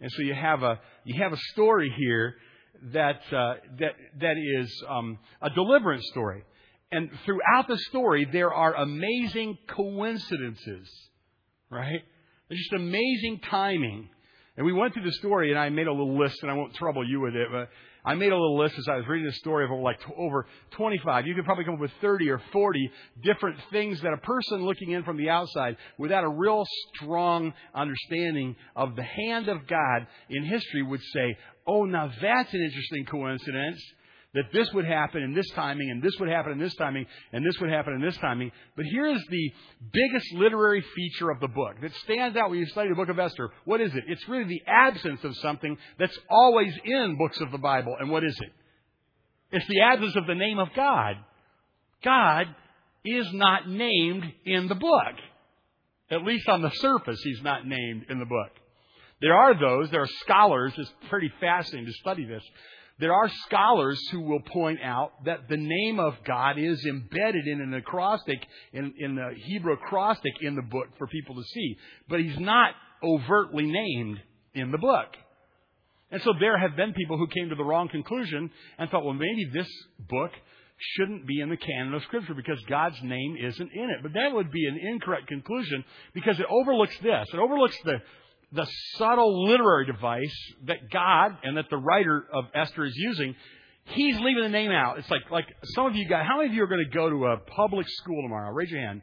And 0.00 0.10
so 0.10 0.22
you 0.22 0.34
have 0.34 0.64
a, 0.64 0.80
you 1.04 1.22
have 1.22 1.32
a 1.32 1.38
story 1.52 1.94
here 1.96 2.34
that, 2.92 3.20
uh, 3.32 3.54
that, 3.78 3.92
that 4.20 4.34
is 4.36 4.84
um, 4.88 5.20
a 5.40 5.50
deliverance 5.50 6.04
story. 6.10 6.42
And 6.92 7.10
throughout 7.24 7.66
the 7.68 7.78
story, 7.78 8.26
there 8.30 8.52
are 8.52 8.74
amazing 8.74 9.58
coincidences, 9.68 10.88
right? 11.70 12.02
There's 12.48 12.60
just 12.60 12.72
amazing 12.74 13.40
timing. 13.50 14.10
And 14.56 14.64
we 14.64 14.72
went 14.72 14.94
through 14.94 15.04
the 15.04 15.12
story, 15.12 15.50
and 15.50 15.58
I 15.58 15.68
made 15.70 15.88
a 15.88 15.90
little 15.90 16.16
list, 16.16 16.42
and 16.42 16.50
I 16.50 16.54
won't 16.54 16.74
trouble 16.74 17.08
you 17.08 17.20
with 17.20 17.34
it, 17.34 17.48
but 17.50 17.68
I 18.06 18.14
made 18.14 18.30
a 18.30 18.36
little 18.36 18.58
list 18.58 18.78
as 18.78 18.86
I 18.86 18.96
was 18.96 19.06
reading 19.08 19.26
the 19.26 19.32
story 19.32 19.64
of 19.64 19.70
over 19.70 19.80
like 19.80 19.98
over 20.16 20.46
25. 20.72 21.26
You 21.26 21.34
could 21.34 21.46
probably 21.46 21.64
come 21.64 21.74
up 21.74 21.80
with 21.80 21.90
30 22.02 22.28
or 22.30 22.40
40 22.52 22.90
different 23.22 23.58
things 23.72 24.00
that 24.02 24.12
a 24.12 24.18
person 24.18 24.64
looking 24.64 24.90
in 24.90 25.04
from 25.04 25.16
the 25.16 25.30
outside 25.30 25.76
without 25.98 26.22
a 26.22 26.28
real 26.28 26.64
strong 26.94 27.54
understanding 27.74 28.56
of 28.76 28.94
the 28.94 29.02
hand 29.02 29.48
of 29.48 29.66
God 29.66 30.06
in 30.28 30.44
history 30.44 30.82
would 30.82 31.00
say, 31.14 31.38
oh, 31.66 31.84
now 31.86 32.12
that's 32.20 32.52
an 32.52 32.60
interesting 32.62 33.06
coincidence 33.06 33.82
that 34.34 34.52
this 34.52 34.72
would 34.72 34.84
happen 34.84 35.22
in 35.22 35.32
this 35.32 35.48
timing, 35.54 35.90
and 35.90 36.02
this 36.02 36.14
would 36.18 36.28
happen 36.28 36.52
in 36.52 36.58
this 36.58 36.74
timing, 36.74 37.06
and 37.32 37.46
this 37.46 37.58
would 37.60 37.70
happen 37.70 37.94
in 37.94 38.02
this 38.02 38.16
timing. 38.16 38.50
But 38.76 38.84
here 38.86 39.06
is 39.06 39.24
the 39.30 39.52
biggest 39.92 40.34
literary 40.34 40.84
feature 40.94 41.30
of 41.30 41.40
the 41.40 41.48
book 41.48 41.76
that 41.80 41.94
stands 42.04 42.36
out 42.36 42.50
when 42.50 42.58
you 42.58 42.66
study 42.66 42.88
the 42.88 42.96
book 42.96 43.08
of 43.08 43.18
Esther. 43.18 43.50
What 43.64 43.80
is 43.80 43.94
it? 43.94 44.04
It's 44.08 44.28
really 44.28 44.44
the 44.44 44.62
absence 44.66 45.22
of 45.22 45.36
something 45.36 45.76
that's 45.98 46.18
always 46.28 46.74
in 46.84 47.16
books 47.16 47.40
of 47.40 47.52
the 47.52 47.58
Bible. 47.58 47.96
And 47.98 48.10
what 48.10 48.24
is 48.24 48.36
it? 48.40 48.52
It's 49.56 49.68
the 49.68 49.82
absence 49.82 50.16
of 50.16 50.26
the 50.26 50.34
name 50.34 50.58
of 50.58 50.68
God. 50.74 51.14
God 52.02 52.46
is 53.04 53.26
not 53.32 53.68
named 53.68 54.24
in 54.44 54.66
the 54.66 54.74
book. 54.74 55.14
At 56.10 56.24
least 56.24 56.48
on 56.48 56.60
the 56.60 56.70
surface, 56.70 57.20
he's 57.22 57.42
not 57.42 57.66
named 57.66 58.06
in 58.08 58.18
the 58.18 58.26
book. 58.26 58.50
There 59.20 59.34
are 59.34 59.58
those, 59.58 59.90
there 59.90 60.02
are 60.02 60.08
scholars, 60.20 60.72
it's 60.76 60.92
pretty 61.08 61.30
fascinating 61.40 61.86
to 61.86 61.92
study 62.00 62.26
this, 62.26 62.42
there 62.98 63.12
are 63.12 63.28
scholars 63.46 64.00
who 64.12 64.20
will 64.20 64.40
point 64.40 64.78
out 64.82 65.24
that 65.24 65.48
the 65.48 65.56
name 65.56 65.98
of 65.98 66.14
God 66.24 66.58
is 66.58 66.84
embedded 66.86 67.46
in 67.46 67.60
an 67.60 67.74
acrostic, 67.74 68.38
in, 68.72 68.94
in 68.98 69.16
the 69.16 69.30
Hebrew 69.46 69.72
acrostic 69.72 70.32
in 70.40 70.54
the 70.54 70.62
book 70.62 70.86
for 70.96 71.08
people 71.08 71.34
to 71.34 71.42
see. 71.42 71.76
But 72.08 72.20
he's 72.20 72.38
not 72.38 72.72
overtly 73.02 73.66
named 73.66 74.20
in 74.54 74.70
the 74.70 74.78
book. 74.78 75.08
And 76.12 76.22
so 76.22 76.32
there 76.38 76.56
have 76.56 76.76
been 76.76 76.92
people 76.92 77.18
who 77.18 77.26
came 77.26 77.48
to 77.48 77.56
the 77.56 77.64
wrong 77.64 77.88
conclusion 77.88 78.50
and 78.78 78.88
thought, 78.88 79.04
well, 79.04 79.14
maybe 79.14 79.50
this 79.52 79.68
book 80.08 80.30
shouldn't 80.96 81.26
be 81.26 81.40
in 81.40 81.48
the 81.48 81.56
canon 81.56 81.94
of 81.94 82.02
Scripture 82.04 82.34
because 82.34 82.60
God's 82.68 83.00
name 83.02 83.36
isn't 83.40 83.72
in 83.72 83.90
it. 83.90 84.02
But 84.02 84.12
that 84.14 84.32
would 84.32 84.52
be 84.52 84.66
an 84.66 84.78
incorrect 84.78 85.26
conclusion 85.26 85.84
because 86.14 86.38
it 86.38 86.46
overlooks 86.48 86.96
this. 86.98 87.26
It 87.32 87.38
overlooks 87.38 87.76
the, 87.84 88.00
the 88.54 88.66
subtle 88.96 89.48
literary 89.48 89.86
device 89.86 90.34
that 90.66 90.90
God 90.90 91.36
and 91.42 91.56
that 91.56 91.66
the 91.70 91.76
writer 91.76 92.24
of 92.32 92.44
Esther 92.54 92.84
is 92.84 92.94
using, 92.96 93.34
he's 93.86 94.18
leaving 94.20 94.42
the 94.42 94.48
name 94.48 94.70
out. 94.70 94.98
It's 94.98 95.10
like 95.10 95.30
like 95.30 95.46
some 95.74 95.86
of 95.86 95.96
you 95.96 96.08
guys. 96.08 96.24
How 96.26 96.38
many 96.38 96.50
of 96.50 96.54
you 96.54 96.62
are 96.62 96.68
going 96.68 96.84
to 96.84 96.94
go 96.96 97.10
to 97.10 97.26
a 97.26 97.36
public 97.38 97.86
school 97.88 98.22
tomorrow? 98.22 98.52
Raise 98.52 98.70
your 98.70 98.80
hand. 98.80 99.02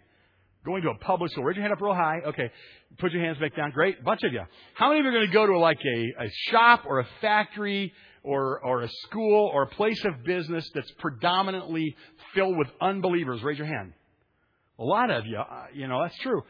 Going 0.64 0.84
to 0.84 0.90
a 0.90 0.98
public 0.98 1.32
school. 1.32 1.44
Raise 1.44 1.56
your 1.56 1.64
hand 1.64 1.74
up 1.74 1.82
real 1.82 1.94
high. 1.94 2.20
Okay. 2.28 2.52
Put 3.00 3.12
your 3.12 3.24
hands 3.24 3.40
back 3.40 3.56
down. 3.56 3.72
Great. 3.72 4.04
Bunch 4.04 4.22
of 4.24 4.32
you. 4.32 4.42
How 4.76 4.90
many 4.90 5.00
of 5.00 5.06
you 5.06 5.10
are 5.10 5.14
going 5.14 5.28
to 5.28 5.34
go 5.34 5.48
to 5.48 5.58
like 5.58 5.80
a, 5.84 6.24
a 6.24 6.30
shop 6.50 6.84
or 6.86 7.00
a 7.00 7.08
factory 7.20 7.94
or, 8.24 8.60
or 8.64 8.84
a 8.84 8.90
school 9.08 9.50
or 9.52 9.64
a 9.64 9.68
place 9.68 10.04
of 10.06 10.24
business 10.24 10.70
that's 10.76 10.92
predominantly 11.00 11.96
filled 12.36 12.58
with 12.58 12.68
unbelievers? 12.80 13.42
Raise 13.42 13.58
your 13.58 13.68
hand. 13.68 13.94
A 14.78 14.84
lot 14.84 15.10
of 15.10 15.26
you. 15.26 15.38
Uh, 15.38 15.66
you 15.74 15.88
know, 15.88 16.02
that's 16.04 16.18
true. 16.20 16.44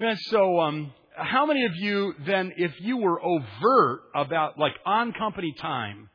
And 0.00 0.18
so, 0.30 0.60
um, 0.60 0.92
how 1.18 1.46
many 1.46 1.64
of 1.64 1.72
you 1.76 2.14
then, 2.26 2.52
if 2.56 2.72
you 2.80 2.96
were 2.98 3.20
overt 3.22 4.00
about, 4.14 4.58
like, 4.58 4.74
on 4.86 5.12
company 5.12 5.54
time, 5.60 6.08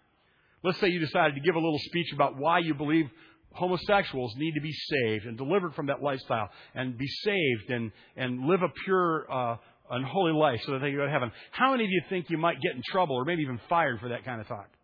let's 0.63 0.79
say 0.79 0.87
you 0.87 0.99
decided 0.99 1.35
to 1.35 1.41
give 1.41 1.55
a 1.55 1.59
little 1.59 1.79
speech 1.79 2.11
about 2.13 2.37
why 2.37 2.59
you 2.59 2.73
believe 2.73 3.05
homosexuals 3.51 4.33
need 4.37 4.53
to 4.53 4.61
be 4.61 4.73
saved 4.73 5.25
and 5.25 5.37
delivered 5.37 5.75
from 5.75 5.87
that 5.87 6.01
lifestyle 6.01 6.49
and 6.73 6.97
be 6.97 7.07
saved 7.07 7.69
and, 7.69 7.91
and 8.15 8.47
live 8.47 8.61
a 8.61 8.69
pure, 8.83 9.31
uh, 9.31 9.57
and 9.91 10.05
holy 10.05 10.33
life 10.33 10.59
so 10.65 10.73
that 10.73 10.79
they 10.79 10.89
can 10.89 10.97
go 10.97 11.05
to 11.05 11.11
heaven. 11.11 11.31
How 11.51 11.71
many 11.71 11.83
of 11.83 11.89
you 11.91 12.01
think 12.09 12.29
you 12.29 12.37
might 12.37 12.59
get 12.61 12.75
in 12.75 12.81
trouble 12.91 13.15
or 13.15 13.25
maybe 13.25 13.43
even 13.43 13.59
fired 13.69 13.99
for 13.99 14.09
that 14.09 14.25
kind 14.25 14.41
of 14.41 14.47
talk? 14.47 14.67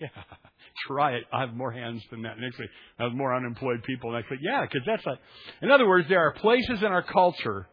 Yeah, 0.00 0.08
try 0.88 1.12
it. 1.12 1.24
I 1.30 1.40
have 1.40 1.52
more 1.52 1.70
hands 1.70 2.02
than 2.10 2.22
that. 2.22 2.38
Next 2.38 2.58
week, 2.58 2.70
I 2.98 3.02
have 3.02 3.12
more 3.12 3.34
unemployed 3.36 3.82
people 3.84 4.12
next 4.12 4.30
week. 4.30 4.40
Yeah, 4.42 4.62
because 4.62 4.80
that's 4.86 5.04
like, 5.04 5.18
in 5.60 5.70
other 5.70 5.86
words, 5.86 6.08
there 6.08 6.20
are 6.20 6.32
places 6.32 6.78
in 6.78 6.86
our 6.86 7.02
culture 7.02 7.68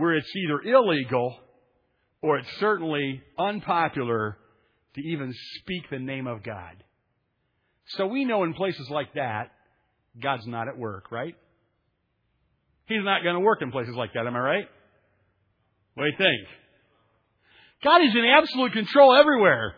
where 0.00 0.14
it's 0.14 0.30
either 0.34 0.62
illegal 0.62 1.36
or 2.22 2.38
it's 2.38 2.48
certainly 2.58 3.22
unpopular 3.38 4.36
to 4.94 5.00
even 5.00 5.32
speak 5.58 5.88
the 5.90 5.98
name 5.98 6.26
of 6.26 6.42
God. 6.42 6.82
So 7.96 8.06
we 8.06 8.24
know 8.24 8.44
in 8.44 8.54
places 8.54 8.88
like 8.90 9.14
that, 9.14 9.50
God's 10.20 10.46
not 10.46 10.68
at 10.68 10.78
work, 10.78 11.10
right? 11.10 11.34
He's 12.86 13.04
not 13.04 13.22
going 13.22 13.34
to 13.34 13.40
work 13.40 13.62
in 13.62 13.70
places 13.70 13.94
like 13.94 14.12
that, 14.14 14.26
am 14.26 14.34
I 14.34 14.38
right? 14.38 14.68
What 15.94 16.04
do 16.04 16.10
you 16.10 16.16
think? 16.18 16.48
God 17.84 18.02
is 18.02 18.14
in 18.14 18.24
absolute 18.24 18.72
control 18.72 19.14
everywhere. 19.14 19.74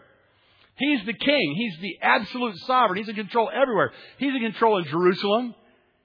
He's 0.76 1.05
the 1.05 1.12
king. 1.12 1.55
He's 1.57 1.81
the 1.81 1.99
absolute 2.02 2.57
sovereign. 2.67 2.99
He's 2.99 3.09
in 3.09 3.14
control 3.14 3.50
everywhere. 3.55 3.93
He's 4.19 4.35
in 4.35 4.41
control 4.41 4.79
in 4.79 4.85
Jerusalem. 4.85 5.55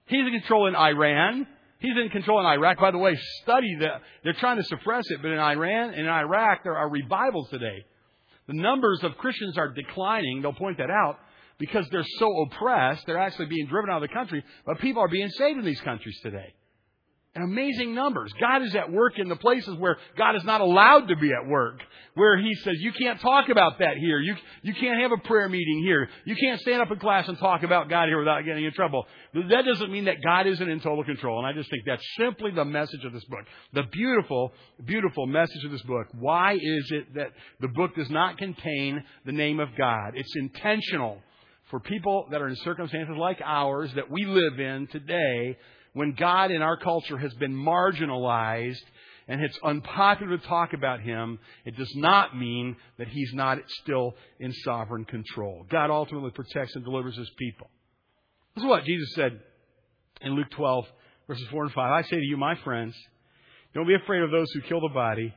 He's 0.05 0.25
in 0.25 0.31
control 0.31 0.67
in 0.67 0.75
Iran. 0.75 1.47
He's 1.79 1.95
in 1.95 2.09
control 2.09 2.39
in 2.39 2.45
Iraq. 2.45 2.79
By 2.79 2.91
the 2.91 2.97
way, 2.97 3.15
study 3.43 3.77
that. 3.81 4.01
They're 4.23 4.33
trying 4.33 4.57
to 4.57 4.63
suppress 4.63 5.03
it, 5.09 5.21
but 5.21 5.31
in 5.31 5.39
Iran 5.39 5.91
and 5.91 6.01
in 6.01 6.07
Iraq, 6.07 6.63
there 6.63 6.75
are 6.75 6.89
revivals 6.89 7.49
today. 7.49 7.85
The 8.47 8.53
numbers 8.53 9.03
of 9.03 9.17
Christians 9.17 9.57
are 9.57 9.69
declining. 9.69 10.41
They'll 10.41 10.53
point 10.53 10.77
that 10.77 10.89
out 10.89 11.19
because 11.59 11.87
they're 11.91 12.05
so 12.17 12.33
oppressed. 12.43 13.05
They're 13.05 13.19
actually 13.19 13.47
being 13.47 13.67
driven 13.67 13.89
out 13.89 14.01
of 14.01 14.09
the 14.09 14.13
country, 14.13 14.43
but 14.65 14.79
people 14.79 15.03
are 15.03 15.07
being 15.07 15.29
saved 15.29 15.59
in 15.59 15.65
these 15.65 15.81
countries 15.81 16.17
today 16.23 16.53
amazing 17.43 17.93
numbers. 17.95 18.31
God 18.39 18.63
is 18.63 18.75
at 18.75 18.91
work 18.91 19.19
in 19.19 19.29
the 19.29 19.35
places 19.35 19.75
where 19.77 19.97
God 20.17 20.35
is 20.35 20.43
not 20.43 20.61
allowed 20.61 21.07
to 21.07 21.15
be 21.15 21.31
at 21.31 21.47
work. 21.47 21.81
Where 22.13 22.37
He 22.37 22.53
says, 22.55 22.75
you 22.79 22.91
can't 22.93 23.19
talk 23.19 23.49
about 23.49 23.79
that 23.79 23.97
here. 23.97 24.19
You, 24.19 24.35
you 24.63 24.73
can't 24.73 25.01
have 25.01 25.11
a 25.11 25.17
prayer 25.17 25.47
meeting 25.49 25.83
here. 25.83 26.09
You 26.25 26.35
can't 26.35 26.59
stand 26.61 26.81
up 26.81 26.91
in 26.91 26.99
class 26.99 27.27
and 27.27 27.37
talk 27.37 27.63
about 27.63 27.89
God 27.89 28.07
here 28.07 28.17
without 28.17 28.43
getting 28.45 28.65
in 28.65 28.73
trouble. 28.73 29.05
That 29.33 29.65
doesn't 29.65 29.91
mean 29.91 30.05
that 30.05 30.17
God 30.23 30.47
isn't 30.47 30.69
in 30.69 30.79
total 30.79 31.03
control. 31.03 31.37
And 31.37 31.47
I 31.47 31.53
just 31.53 31.69
think 31.69 31.83
that's 31.85 32.05
simply 32.17 32.51
the 32.51 32.65
message 32.65 33.03
of 33.05 33.13
this 33.13 33.25
book. 33.25 33.45
The 33.73 33.83
beautiful, 33.91 34.53
beautiful 34.83 35.27
message 35.27 35.63
of 35.65 35.71
this 35.71 35.83
book. 35.83 36.07
Why 36.19 36.53
is 36.53 36.91
it 36.91 37.13
that 37.15 37.31
the 37.59 37.67
book 37.67 37.95
does 37.95 38.09
not 38.09 38.37
contain 38.37 39.03
the 39.25 39.31
name 39.31 39.59
of 39.59 39.69
God? 39.77 40.13
It's 40.15 40.35
intentional 40.35 41.21
for 41.69 41.79
people 41.79 42.27
that 42.31 42.41
are 42.41 42.47
in 42.47 42.55
circumstances 42.57 43.15
like 43.17 43.41
ours 43.43 43.91
that 43.95 44.09
we 44.09 44.25
live 44.25 44.59
in 44.59 44.87
today 44.87 45.57
when 45.97 46.13
God 46.13 46.51
in 46.51 46.61
our 46.61 46.77
culture 46.77 47.17
has 47.17 47.33
been 47.33 47.55
marginalized 47.55 48.83
and 49.27 49.41
it's 49.41 49.57
unpopular 49.63 50.37
to 50.37 50.47
talk 50.47 50.73
about 50.73 51.01
him, 51.01 51.39
it 51.65 51.75
does 51.75 51.91
not 51.95 52.37
mean 52.37 52.75
that 52.99 53.07
he's 53.07 53.33
not 53.33 53.57
still 53.81 54.13
in 54.39 54.53
sovereign 54.63 55.05
control. 55.05 55.65
God 55.71 55.89
ultimately 55.89 56.29
protects 56.29 56.75
and 56.75 56.85
delivers 56.85 57.17
his 57.17 57.31
people. 57.39 57.67
This 58.53 58.63
is 58.63 58.69
what 58.69 58.83
Jesus 58.83 59.11
said 59.15 59.39
in 60.21 60.33
Luke 60.33 60.51
12, 60.51 60.85
verses 61.27 61.47
4 61.49 61.63
and 61.63 61.73
5. 61.73 61.91
I 61.91 62.03
say 62.03 62.17
to 62.17 62.21
you, 62.21 62.37
my 62.37 62.53
friends, 62.63 62.95
don't 63.73 63.87
be 63.87 63.95
afraid 63.95 64.21
of 64.21 64.29
those 64.29 64.51
who 64.53 64.61
kill 64.61 64.81
the 64.81 64.93
body, 64.93 65.33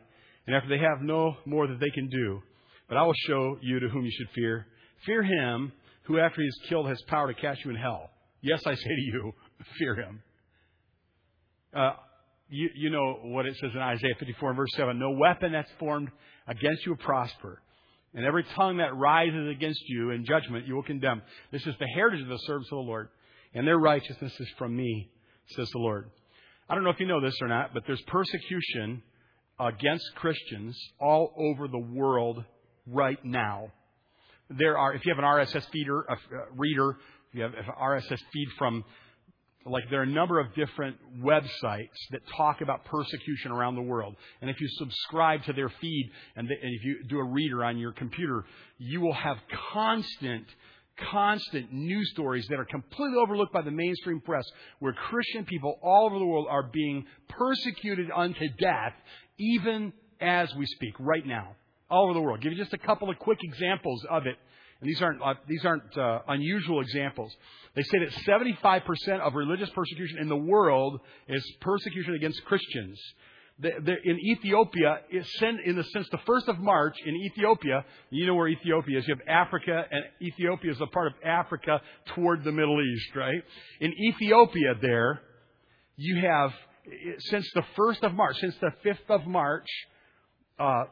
and 0.47 0.55
after 0.55 0.69
they 0.69 0.79
have 0.79 1.01
no 1.01 1.37
more 1.47 1.69
that 1.69 1.81
they 1.81 1.91
can 1.91 2.11
do, 2.11 2.43
but 2.87 2.99
I 2.99 3.03
will 3.05 3.15
show 3.27 3.57
you 3.63 3.81
to 3.81 3.89
whom 3.89 4.05
you 4.05 4.13
should 4.13 4.29
fear. 4.35 4.67
Fear 5.07 5.23
him 5.23 5.73
who, 6.03 6.19
after 6.19 6.43
he 6.43 6.49
is 6.49 6.61
killed, 6.69 6.87
has 6.89 7.01
power 7.09 7.33
to 7.33 7.41
cast 7.41 7.65
you 7.65 7.71
in 7.71 7.79
hell. 7.79 8.11
Yes, 8.43 8.61
I 8.67 8.75
say 8.75 8.89
to 8.89 9.03
you, 9.11 9.33
fear 9.79 9.95
him. 9.95 10.23
Uh, 11.75 11.93
you, 12.49 12.69
you 12.75 12.91
know 12.91 13.19
what 13.23 13.47
it 13.47 13.57
says 13.61 13.71
in 13.75 13.81
Isaiah 13.81 14.15
54 14.19 14.51
and 14.51 14.57
verse 14.57 14.71
7 14.77 14.99
No 14.99 15.11
weapon 15.11 15.53
that's 15.53 15.71
formed 15.79 16.09
against 16.47 16.85
you 16.85 16.93
will 16.93 17.05
prosper. 17.05 17.63
And 18.13 18.27
every 18.27 18.45
tongue 18.57 18.79
that 18.79 18.97
rises 18.97 19.49
against 19.49 19.83
you 19.87 20.11
in 20.11 20.25
judgment 20.25 20.67
you 20.67 20.75
will 20.75 20.83
condemn. 20.83 21.23
This 21.53 21.65
is 21.67 21.75
the 21.79 21.87
heritage 21.95 22.23
of 22.23 22.29
the 22.29 22.39
servants 22.39 22.69
of 22.73 22.79
the 22.79 22.83
Lord. 22.83 23.09
And 23.55 23.67
their 23.67 23.79
righteousness 23.79 24.33
is 24.39 24.49
from 24.59 24.77
me, 24.77 25.11
says 25.55 25.69
the 25.71 25.79
Lord. 25.79 26.11
I 26.69 26.75
don't 26.75 26.85
know 26.85 26.91
if 26.91 27.01
you 27.01 27.07
know 27.07 27.21
this 27.21 27.37
or 27.41 27.49
not, 27.49 27.73
but 27.75 27.85
there's 27.87 28.03
persecution 28.03 29.03
against 29.59 30.05
Christians 30.17 30.79
all 31.01 31.33
over 31.37 31.69
the 31.69 31.79
world 31.79 32.45
right 32.87 33.23
now. 33.25 33.73
There 34.49 34.79
are, 34.79 34.95
if 34.95 35.05
you 35.05 35.13
have 35.15 35.19
an 35.19 35.25
RSS 35.25 35.69
feeder, 35.71 36.01
a, 36.03 36.17
reader, 36.57 36.91
if 36.91 37.35
you 37.35 37.43
have 37.43 37.55
an 37.55 37.65
RSS 37.81 38.19
feed 38.33 38.49
from 38.59 38.85
like 39.67 39.85
there 39.91 40.01
are 40.01 40.05
a 40.05 40.07
number 40.07 40.41
of 40.41 40.55
different 40.55 40.97
websites 41.23 41.89
that 42.11 42.21
talk 42.37 42.61
about 42.63 42.85
persecution 42.87 43.53
around 43.53 43.75
the 43.75 43.83
world. 43.83 44.17
And 44.41 44.49
if 44.49 44.61
you 44.61 44.69
subscribe 44.79 45.45
to 45.45 45.53
their 45.53 45.69
feed 45.69 46.11
and, 46.37 46.49
the, 46.49 46.55
and 46.55 46.75
if 46.75 46.85
you 46.85 47.05
do 47.09 47.19
a 47.19 47.25
reader 47.25 47.63
on 47.65 47.79
your 47.79 47.93
computer, 47.93 48.45
you 48.79 49.01
will 49.01 49.13
have 49.13 49.37
constant, 49.73 50.47
constant 51.11 51.73
news 51.73 52.11
stories 52.13 52.47
that 52.49 52.59
are 52.59 52.65
completely 52.65 53.19
overlooked 53.19 53.53
by 53.53 53.63
the 53.63 53.71
mainstream 53.71 54.21
press 54.21 54.45
where 54.79 54.95
Christian 54.95 55.45
people 55.45 55.79
all 55.83 56.07
over 56.07 56.19
the 56.19 56.25
world 56.25 56.47
are 56.49 56.63
being 56.63 57.05
persecuted 57.29 58.11
unto 58.15 58.49
death 58.59 58.95
even 59.39 59.93
as 60.21 60.55
we 60.55 60.67
speak 60.67 60.95
right 60.99 61.27
now. 61.27 61.57
All 61.91 62.05
over 62.05 62.15
the 62.15 62.21
world. 62.21 62.39
I'll 62.39 62.43
give 62.43 62.53
you 62.53 62.59
just 62.59 62.73
a 62.73 62.79
couple 62.79 63.11
of 63.11 63.19
quick 63.19 63.39
examples 63.43 64.07
of 64.09 64.27
it. 64.27 64.37
And 64.81 64.89
these 64.89 65.03
aren't, 65.03 65.23
uh, 65.23 65.35
these 65.47 65.65
aren't 65.65 65.97
uh, 65.97 66.21
unusual 66.29 66.81
examples. 66.81 67.35
They 67.75 67.83
say 67.83 67.99
that 67.99 68.83
75% 69.09 69.21
of 69.21 69.35
religious 69.35 69.71
persecution 69.71 70.19
in 70.19 70.29
the 70.29 70.37
world 70.37 71.01
is 71.29 71.45
persecution 71.61 72.15
against 72.15 72.43
Christians. 72.45 72.99
in 73.63 74.19
Ethiopia, 74.19 75.01
in 75.11 75.77
the 75.77 75.85
sense 75.85 76.09
the 76.11 76.21
first 76.27 76.49
of 76.49 76.59
March 76.59 76.97
in 77.05 77.15
Ethiopia, 77.15 77.85
you 78.11 78.27
know 78.27 78.35
where 78.35 78.49
Ethiopia 78.49 78.99
is. 78.99 79.07
You 79.07 79.17
have 79.17 79.29
Africa, 79.29 79.85
and 79.91 80.05
Ethiopia 80.23 80.71
is 80.73 80.81
a 80.81 80.87
part 80.87 81.09
of 81.09 81.13
Africa 81.25 81.81
toward 82.15 82.43
the 82.43 82.53
Middle 82.53 82.81
East, 82.81 83.15
right? 83.15 83.43
In 83.81 83.93
Ethiopia, 83.93 84.75
there, 84.81 85.21
you 85.97 86.27
have 86.27 86.53
since 87.19 87.49
the 87.55 87.63
first 87.77 88.03
of 88.03 88.15
March, 88.15 88.37
since 88.41 88.57
the 88.61 88.73
fifth 88.83 89.09
of 89.11 89.27
March, 89.27 89.69
uh, 90.59 90.85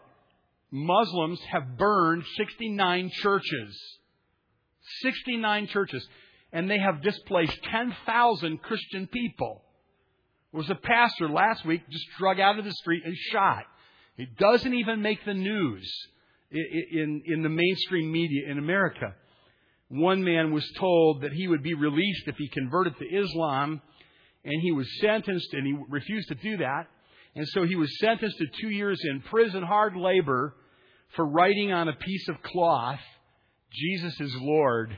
Muslims 0.70 1.40
have 1.50 1.76
burned 1.78 2.24
69 2.36 3.10
churches. 3.10 3.78
69 5.02 5.66
churches 5.68 6.06
and 6.52 6.70
they 6.70 6.78
have 6.78 7.02
displaced 7.02 7.58
10,000 7.64 8.62
Christian 8.62 9.06
people. 9.06 9.62
There 10.52 10.58
was 10.58 10.70
a 10.70 10.74
pastor 10.74 11.28
last 11.28 11.64
week 11.66 11.82
just 11.90 12.06
drug 12.18 12.40
out 12.40 12.58
of 12.58 12.64
the 12.64 12.72
street 12.72 13.02
and 13.04 13.14
shot. 13.32 13.64
It 14.16 14.36
doesn't 14.38 14.74
even 14.74 15.02
make 15.02 15.24
the 15.24 15.34
news 15.34 15.88
in, 16.50 17.22
in 17.26 17.42
the 17.42 17.50
mainstream 17.50 18.10
media 18.10 18.50
in 18.50 18.58
America. 18.58 19.14
One 19.88 20.24
man 20.24 20.52
was 20.52 20.68
told 20.78 21.22
that 21.22 21.32
he 21.32 21.48
would 21.48 21.62
be 21.62 21.74
released 21.74 22.26
if 22.26 22.36
he 22.36 22.48
converted 22.48 22.94
to 22.98 23.04
Islam, 23.04 23.80
and 24.44 24.62
he 24.62 24.72
was 24.72 24.86
sentenced, 25.00 25.52
and 25.52 25.66
he 25.66 25.74
refused 25.88 26.28
to 26.28 26.34
do 26.34 26.58
that. 26.58 26.88
And 27.38 27.48
so 27.48 27.64
he 27.64 27.76
was 27.76 27.98
sentenced 27.98 28.36
to 28.36 28.46
two 28.60 28.68
years 28.68 29.00
in 29.08 29.22
prison, 29.22 29.62
hard 29.62 29.96
labor, 29.96 30.54
for 31.16 31.24
writing 31.24 31.72
on 31.72 31.88
a 31.88 31.94
piece 31.94 32.28
of 32.28 32.42
cloth, 32.42 33.00
Jesus 33.72 34.20
is 34.20 34.34
Lord 34.38 34.94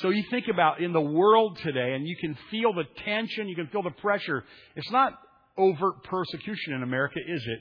so 0.00 0.10
you 0.10 0.24
think 0.30 0.46
about 0.52 0.80
in 0.80 0.92
the 0.92 1.00
world 1.00 1.58
today, 1.62 1.94
and 1.94 2.06
you 2.06 2.16
can 2.20 2.36
feel 2.50 2.74
the 2.74 2.84
tension, 3.04 3.48
you 3.48 3.56
can 3.56 3.68
feel 3.68 3.82
the 3.82 3.90
pressure. 3.90 4.44
It's 4.74 4.90
not 4.90 5.12
overt 5.56 6.04
persecution 6.04 6.74
in 6.74 6.82
America, 6.82 7.18
is 7.26 7.42
it? 7.46 7.60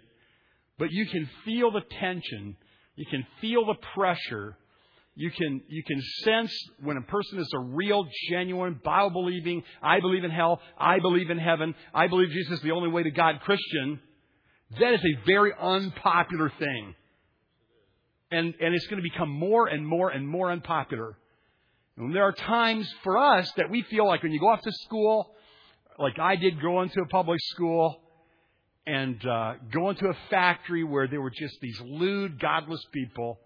But 0.78 0.92
you 0.92 1.06
can 1.06 1.30
feel 1.46 1.72
the 1.72 1.84
tension. 1.98 2.58
You 2.96 3.06
can 3.10 3.26
feel 3.40 3.66
the 3.66 3.78
pressure. 3.94 4.58
You 5.18 5.32
can, 5.32 5.62
you 5.70 5.82
can 5.84 6.02
sense 6.24 6.54
when 6.82 6.98
a 6.98 7.02
person 7.02 7.40
is 7.40 7.50
a 7.56 7.60
real, 7.60 8.06
genuine, 8.30 8.82
Bible 8.84 9.12
believing, 9.12 9.64
I 9.82 10.02
believe 10.02 10.26
in 10.26 10.32
hell, 10.32 10.60
I 10.78 11.00
believe 11.00 11.30
in 11.30 11.38
heaven, 11.38 11.74
I 11.94 12.08
believe 12.08 12.32
Jesus 12.32 12.56
is 12.56 12.62
the 12.62 12.72
only 12.72 12.90
way 12.90 13.04
to 13.04 13.12
God 13.12 13.40
Christian. 13.42 14.02
That 14.80 14.94
is 14.94 15.00
a 15.00 15.26
very 15.26 15.54
unpopular 15.58 16.52
thing. 16.60 16.96
And, 18.30 18.54
and 18.60 18.76
it's 18.76 18.88
going 18.88 19.02
to 19.02 19.10
become 19.10 19.30
more 19.30 19.68
and 19.68 19.88
more 19.88 20.10
and 20.10 20.28
more 20.28 20.52
unpopular. 20.52 21.18
And 21.96 22.14
there 22.14 22.24
are 22.24 22.34
times 22.34 22.94
for 23.04 23.18
us 23.18 23.50
that 23.56 23.70
we 23.70 23.84
feel 23.84 24.06
like 24.06 24.22
when 24.22 24.34
you 24.34 24.40
go 24.42 24.50
off 24.50 24.62
to 24.64 24.72
school, 24.84 25.34
like 25.98 26.20
I 26.20 26.36
did 26.36 26.62
going 26.62 26.90
to 26.90 27.02
a 27.02 27.08
public 27.08 27.40
school 27.42 28.02
and 28.86 29.26
uh, 29.26 29.54
going 29.72 29.96
to 29.98 30.10
a 30.10 30.18
factory 30.30 30.84
where 30.84 31.08
there 31.08 31.22
were 31.22 31.32
just 31.32 31.56
these 31.62 31.80
lewd, 31.86 32.38
godless 32.42 32.84
people 32.92 33.40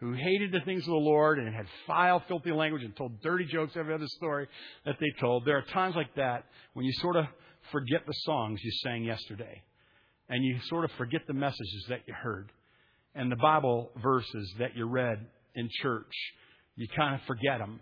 who 0.00 0.12
hated 0.12 0.52
the 0.52 0.60
things 0.64 0.82
of 0.82 0.90
the 0.90 0.94
Lord 0.94 1.38
and 1.38 1.54
had 1.54 1.66
foul, 1.86 2.22
filthy 2.28 2.52
language 2.52 2.82
and 2.82 2.94
told 2.96 3.22
dirty 3.22 3.44
jokes 3.46 3.74
every 3.76 3.94
other 3.94 4.08
story 4.08 4.48
that 4.84 4.96
they 5.00 5.12
told. 5.20 5.44
There 5.44 5.56
are 5.56 5.64
times 5.72 5.96
like 5.96 6.14
that 6.16 6.44
when 6.74 6.84
you 6.84 6.92
sort 7.00 7.16
of 7.16 7.26
forget 7.72 8.02
the 8.06 8.12
songs 8.12 8.60
you 8.62 8.72
sang 8.82 9.04
yesterday 9.04 9.62
and 10.28 10.44
you 10.44 10.58
sort 10.68 10.84
of 10.84 10.90
forget 10.92 11.22
the 11.26 11.34
messages 11.34 11.86
that 11.88 12.00
you 12.06 12.14
heard 12.14 12.50
and 13.14 13.30
the 13.30 13.36
Bible 13.36 13.90
verses 14.02 14.54
that 14.58 14.76
you 14.76 14.86
read 14.86 15.18
in 15.54 15.68
church 15.80 16.12
you 16.76 16.88
kind 16.96 17.14
of 17.14 17.20
forget 17.26 17.58
them. 17.58 17.80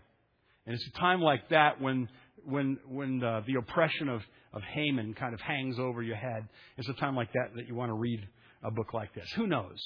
And 0.66 0.74
it's 0.74 0.86
a 0.94 0.98
time 0.98 1.20
like 1.20 1.48
that 1.48 1.80
when, 1.80 2.08
when, 2.44 2.78
when 2.88 3.22
uh, 3.22 3.42
the 3.46 3.54
oppression 3.54 4.08
of, 4.08 4.20
of 4.52 4.62
Haman 4.62 5.14
kind 5.14 5.34
of 5.34 5.40
hangs 5.40 5.78
over 5.78 6.02
your 6.02 6.16
head. 6.16 6.48
It's 6.76 6.88
a 6.88 6.94
time 6.94 7.16
like 7.16 7.32
that 7.32 7.50
that 7.56 7.66
you 7.66 7.74
want 7.74 7.90
to 7.90 7.94
read 7.94 8.20
a 8.62 8.70
book 8.70 8.94
like 8.94 9.14
this. 9.14 9.28
Who 9.36 9.46
knows 9.46 9.78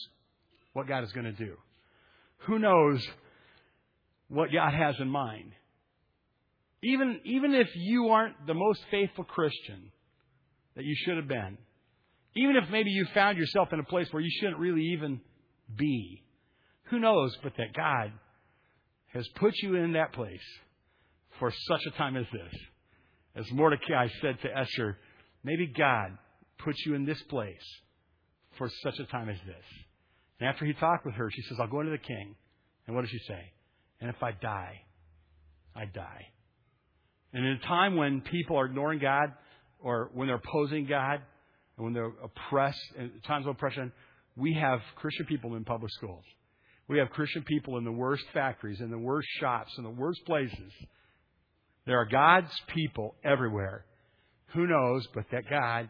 what 0.72 0.86
God 0.86 1.04
is 1.04 1.12
going 1.12 1.26
to 1.26 1.32
do? 1.32 1.56
Who 2.46 2.58
knows 2.58 3.06
what 4.28 4.52
God 4.52 4.72
has 4.72 4.96
in 5.00 5.08
mind? 5.08 5.52
Even, 6.82 7.20
even 7.24 7.54
if 7.54 7.68
you 7.74 8.08
aren't 8.08 8.46
the 8.46 8.54
most 8.54 8.80
faithful 8.90 9.24
Christian, 9.24 9.90
that 10.76 10.84
you 10.84 10.94
should 11.04 11.16
have 11.16 11.28
been. 11.28 11.58
Even 12.36 12.56
if 12.56 12.70
maybe 12.70 12.90
you 12.90 13.06
found 13.14 13.38
yourself 13.38 13.72
in 13.72 13.80
a 13.80 13.84
place 13.84 14.08
where 14.10 14.22
you 14.22 14.30
shouldn't 14.40 14.58
really 14.58 14.92
even 14.92 15.20
be. 15.74 16.22
Who 16.90 17.00
knows 17.00 17.36
but 17.42 17.54
that 17.56 17.72
God 17.74 18.12
has 19.12 19.26
put 19.36 19.54
you 19.62 19.74
in 19.76 19.94
that 19.94 20.12
place 20.12 20.38
for 21.38 21.52
such 21.68 21.80
a 21.86 21.96
time 21.96 22.16
as 22.16 22.26
this. 22.32 22.60
As 23.34 23.50
Mordecai 23.52 24.08
said 24.20 24.38
to 24.42 24.56
Esther, 24.56 24.98
maybe 25.42 25.66
God 25.66 26.16
put 26.58 26.74
you 26.84 26.94
in 26.94 27.04
this 27.04 27.22
place 27.24 27.56
for 28.58 28.70
such 28.82 28.98
a 28.98 29.04
time 29.04 29.28
as 29.28 29.38
this. 29.46 29.85
And 30.40 30.48
after 30.48 30.64
he 30.64 30.72
talked 30.74 31.06
with 31.06 31.14
her, 31.14 31.30
she 31.30 31.42
says, 31.42 31.58
I'll 31.60 31.68
go 31.68 31.80
into 31.80 31.92
the 31.92 31.98
king. 31.98 32.34
And 32.86 32.94
what 32.94 33.02
does 33.02 33.10
she 33.10 33.20
say? 33.26 33.52
And 34.00 34.10
if 34.10 34.22
I 34.22 34.32
die, 34.32 34.82
I 35.74 35.86
die. 35.86 36.26
And 37.32 37.44
in 37.44 37.52
a 37.52 37.66
time 37.66 37.96
when 37.96 38.20
people 38.20 38.58
are 38.58 38.66
ignoring 38.66 38.98
God 38.98 39.32
or 39.80 40.10
when 40.14 40.28
they're 40.28 40.36
opposing 40.36 40.86
God 40.86 41.20
and 41.76 41.84
when 41.84 41.92
they're 41.92 42.12
oppressed, 42.22 42.80
in 42.98 43.10
times 43.26 43.46
of 43.46 43.50
oppression, 43.50 43.92
we 44.36 44.54
have 44.54 44.80
Christian 44.96 45.26
people 45.26 45.54
in 45.54 45.64
public 45.64 45.90
schools. 45.92 46.24
We 46.88 46.98
have 46.98 47.10
Christian 47.10 47.42
people 47.42 47.78
in 47.78 47.84
the 47.84 47.92
worst 47.92 48.24
factories, 48.32 48.80
in 48.80 48.90
the 48.90 48.98
worst 48.98 49.28
shops, 49.40 49.72
in 49.76 49.84
the 49.84 49.90
worst 49.90 50.20
places. 50.24 50.72
There 51.86 51.98
are 51.98 52.06
God's 52.06 52.52
people 52.74 53.14
everywhere. 53.24 53.84
Who 54.54 54.66
knows 54.66 55.06
but 55.14 55.24
that 55.32 55.48
God 55.50 55.88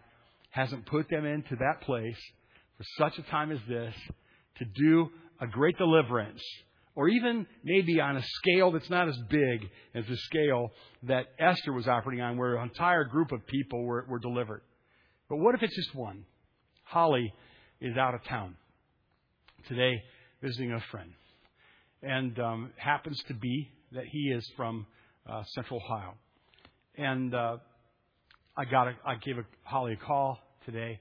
hasn't 0.50 0.86
put 0.86 1.08
them 1.10 1.26
into 1.26 1.56
that 1.56 1.82
place 1.82 2.16
for 2.76 2.84
such 2.98 3.18
a 3.18 3.30
time 3.30 3.52
as 3.52 3.58
this 3.68 3.94
to 4.58 4.64
do 4.64 5.08
a 5.40 5.46
great 5.46 5.76
deliverance 5.78 6.42
or 6.96 7.08
even 7.10 7.46
maybe 7.62 8.00
on 8.00 8.16
a 8.16 8.22
scale 8.22 8.72
that's 8.72 8.88
not 8.88 9.06
as 9.06 9.16
big 9.28 9.68
as 9.94 10.06
the 10.06 10.16
scale 10.16 10.70
that 11.02 11.26
Esther 11.38 11.72
was 11.72 11.86
operating 11.86 12.22
on, 12.22 12.38
where 12.38 12.56
an 12.56 12.62
entire 12.62 13.04
group 13.04 13.30
of 13.32 13.46
people 13.46 13.84
were, 13.84 14.06
were 14.08 14.18
delivered. 14.18 14.62
But 15.28 15.36
what 15.36 15.54
if 15.54 15.62
it's 15.62 15.76
just 15.76 15.94
one? 15.94 16.24
Holly 16.84 17.32
is 17.80 17.96
out 17.98 18.14
of 18.14 18.24
town 18.24 18.56
today 19.68 20.02
visiting 20.42 20.72
a 20.72 20.80
friend, 20.90 21.10
and 22.02 22.38
um, 22.38 22.70
happens 22.76 23.22
to 23.28 23.34
be 23.34 23.68
that 23.92 24.04
he 24.10 24.30
is 24.30 24.48
from 24.56 24.86
uh, 25.28 25.42
Central 25.54 25.82
Ohio. 25.84 26.14
And 26.96 27.34
uh, 27.34 27.58
I 28.56 28.64
got 28.64 28.88
a, 28.88 28.94
I 29.04 29.16
gave 29.16 29.36
a, 29.36 29.44
Holly 29.64 29.92
a 29.92 29.96
call 29.96 30.38
today, 30.64 30.98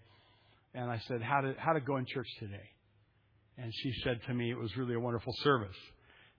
and 0.73 0.91
I 0.91 0.99
said, 1.07 1.21
"How 1.21 1.39
did 1.39 1.55
how 1.57 1.71
did 1.73 1.85
go 1.85 1.95
in 1.97 2.05
church 2.05 2.27
today?" 2.39 2.74
And 3.57 3.71
she 3.73 3.93
said 4.03 4.19
to 4.27 4.33
me, 4.33 4.51
it 4.51 4.57
was 4.57 4.75
really 4.77 4.95
a 4.95 4.99
wonderful 4.99 5.33
service. 5.43 5.75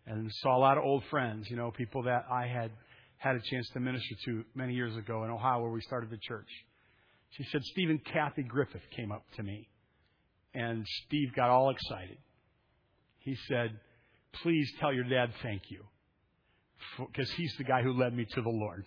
And 0.06 0.30
saw 0.42 0.56
a 0.56 0.60
lot 0.60 0.78
of 0.78 0.84
old 0.84 1.02
friends, 1.10 1.46
you 1.50 1.56
know, 1.56 1.70
people 1.70 2.04
that 2.04 2.26
I 2.30 2.46
had 2.46 2.70
had 3.18 3.36
a 3.36 3.40
chance 3.40 3.68
to 3.70 3.80
minister 3.80 4.14
to 4.26 4.44
many 4.54 4.74
years 4.74 4.96
ago 4.96 5.24
in 5.24 5.30
Ohio 5.30 5.60
where 5.62 5.70
we 5.70 5.80
started 5.80 6.10
the 6.10 6.18
church. 6.18 6.48
She 7.30 7.44
said, 7.50 7.62
Steve 7.64 7.90
and 7.90 8.04
Kathy 8.04 8.42
Griffith 8.42 8.82
came 8.94 9.10
up 9.10 9.24
to 9.36 9.42
me. 9.42 9.68
And 10.54 10.86
Steve 11.06 11.34
got 11.34 11.50
all 11.50 11.70
excited. 11.70 12.18
He 13.18 13.36
said, 13.48 13.78
Please 14.42 14.70
tell 14.78 14.92
your 14.92 15.04
dad 15.04 15.30
thank 15.42 15.62
you. 15.70 15.82
Because 16.98 17.30
he's 17.32 17.54
the 17.58 17.64
guy 17.64 17.82
who 17.82 17.92
led 17.92 18.14
me 18.14 18.26
to 18.34 18.42
the 18.42 18.48
Lord. 18.50 18.84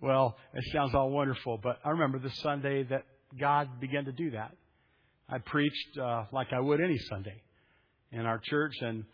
Well, 0.00 0.36
it 0.54 0.64
sounds 0.72 0.94
all 0.94 1.10
wonderful, 1.10 1.58
but 1.62 1.78
I 1.84 1.90
remember 1.90 2.18
the 2.18 2.30
Sunday 2.30 2.84
that 2.84 3.04
God 3.38 3.80
began 3.80 4.04
to 4.06 4.12
do 4.12 4.30
that. 4.32 4.52
I 5.28 5.38
preached 5.38 5.98
uh, 5.98 6.24
like 6.32 6.52
I 6.52 6.60
would 6.60 6.80
any 6.80 6.98
Sunday 6.98 7.42
in 8.12 8.20
our 8.20 8.38
church, 8.38 8.74
and 8.80 9.04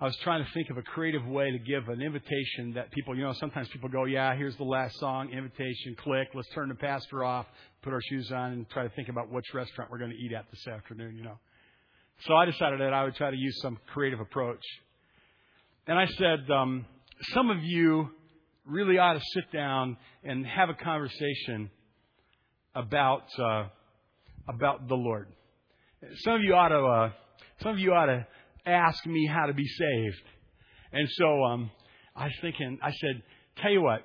I 0.00 0.04
was 0.04 0.16
trying 0.18 0.44
to 0.44 0.50
think 0.52 0.68
of 0.68 0.76
a 0.76 0.82
creative 0.82 1.24
way 1.26 1.50
to 1.50 1.58
give 1.58 1.88
an 1.88 2.02
invitation 2.02 2.74
that 2.74 2.90
people, 2.90 3.16
you 3.16 3.22
know, 3.22 3.32
sometimes 3.34 3.68
people 3.68 3.88
go, 3.88 4.04
yeah, 4.04 4.36
here's 4.36 4.56
the 4.56 4.64
last 4.64 4.98
song, 4.98 5.30
invitation, 5.30 5.96
click, 5.96 6.28
let's 6.34 6.48
turn 6.50 6.68
the 6.68 6.74
pastor 6.74 7.24
off, 7.24 7.46
put 7.82 7.92
our 7.92 8.02
shoes 8.10 8.30
on, 8.30 8.52
and 8.52 8.68
try 8.68 8.82
to 8.82 8.90
think 8.90 9.08
about 9.08 9.30
which 9.30 9.46
restaurant 9.54 9.90
we're 9.90 9.98
going 9.98 10.10
to 10.10 10.16
eat 10.16 10.32
at 10.32 10.44
this 10.50 10.66
afternoon, 10.66 11.16
you 11.16 11.22
know. 11.22 11.38
So 12.26 12.34
I 12.34 12.44
decided 12.44 12.80
that 12.80 12.92
I 12.92 13.04
would 13.04 13.14
try 13.14 13.30
to 13.30 13.36
use 13.36 13.58
some 13.62 13.78
creative 13.92 14.20
approach. 14.20 14.62
And 15.86 15.98
I 15.98 16.06
said, 16.06 16.50
um, 16.50 16.84
some 17.32 17.48
of 17.50 17.62
you 17.62 18.10
really 18.66 18.98
ought 18.98 19.14
to 19.14 19.22
sit 19.32 19.50
down 19.52 19.96
and 20.24 20.44
have 20.46 20.68
a 20.68 20.74
conversation 20.74 21.70
about 22.74 23.24
uh, 23.38 23.68
about 24.48 24.88
the 24.88 24.94
Lord. 24.94 25.28
Some 26.24 26.34
of 26.34 26.42
you 26.42 26.54
ought 26.54 26.68
to, 26.68 26.84
uh, 26.84 27.10
some 27.62 27.72
of 27.72 27.78
you 27.78 27.92
ought 27.92 28.06
to 28.06 28.26
ask 28.64 29.04
me 29.06 29.26
how 29.26 29.46
to 29.46 29.54
be 29.54 29.66
saved. 29.66 30.22
And 30.92 31.08
so, 31.10 31.44
um, 31.44 31.70
I 32.14 32.24
was 32.24 32.34
thinking, 32.40 32.78
I 32.82 32.92
said, 32.92 33.22
tell 33.58 33.70
you 33.70 33.82
what, 33.82 34.02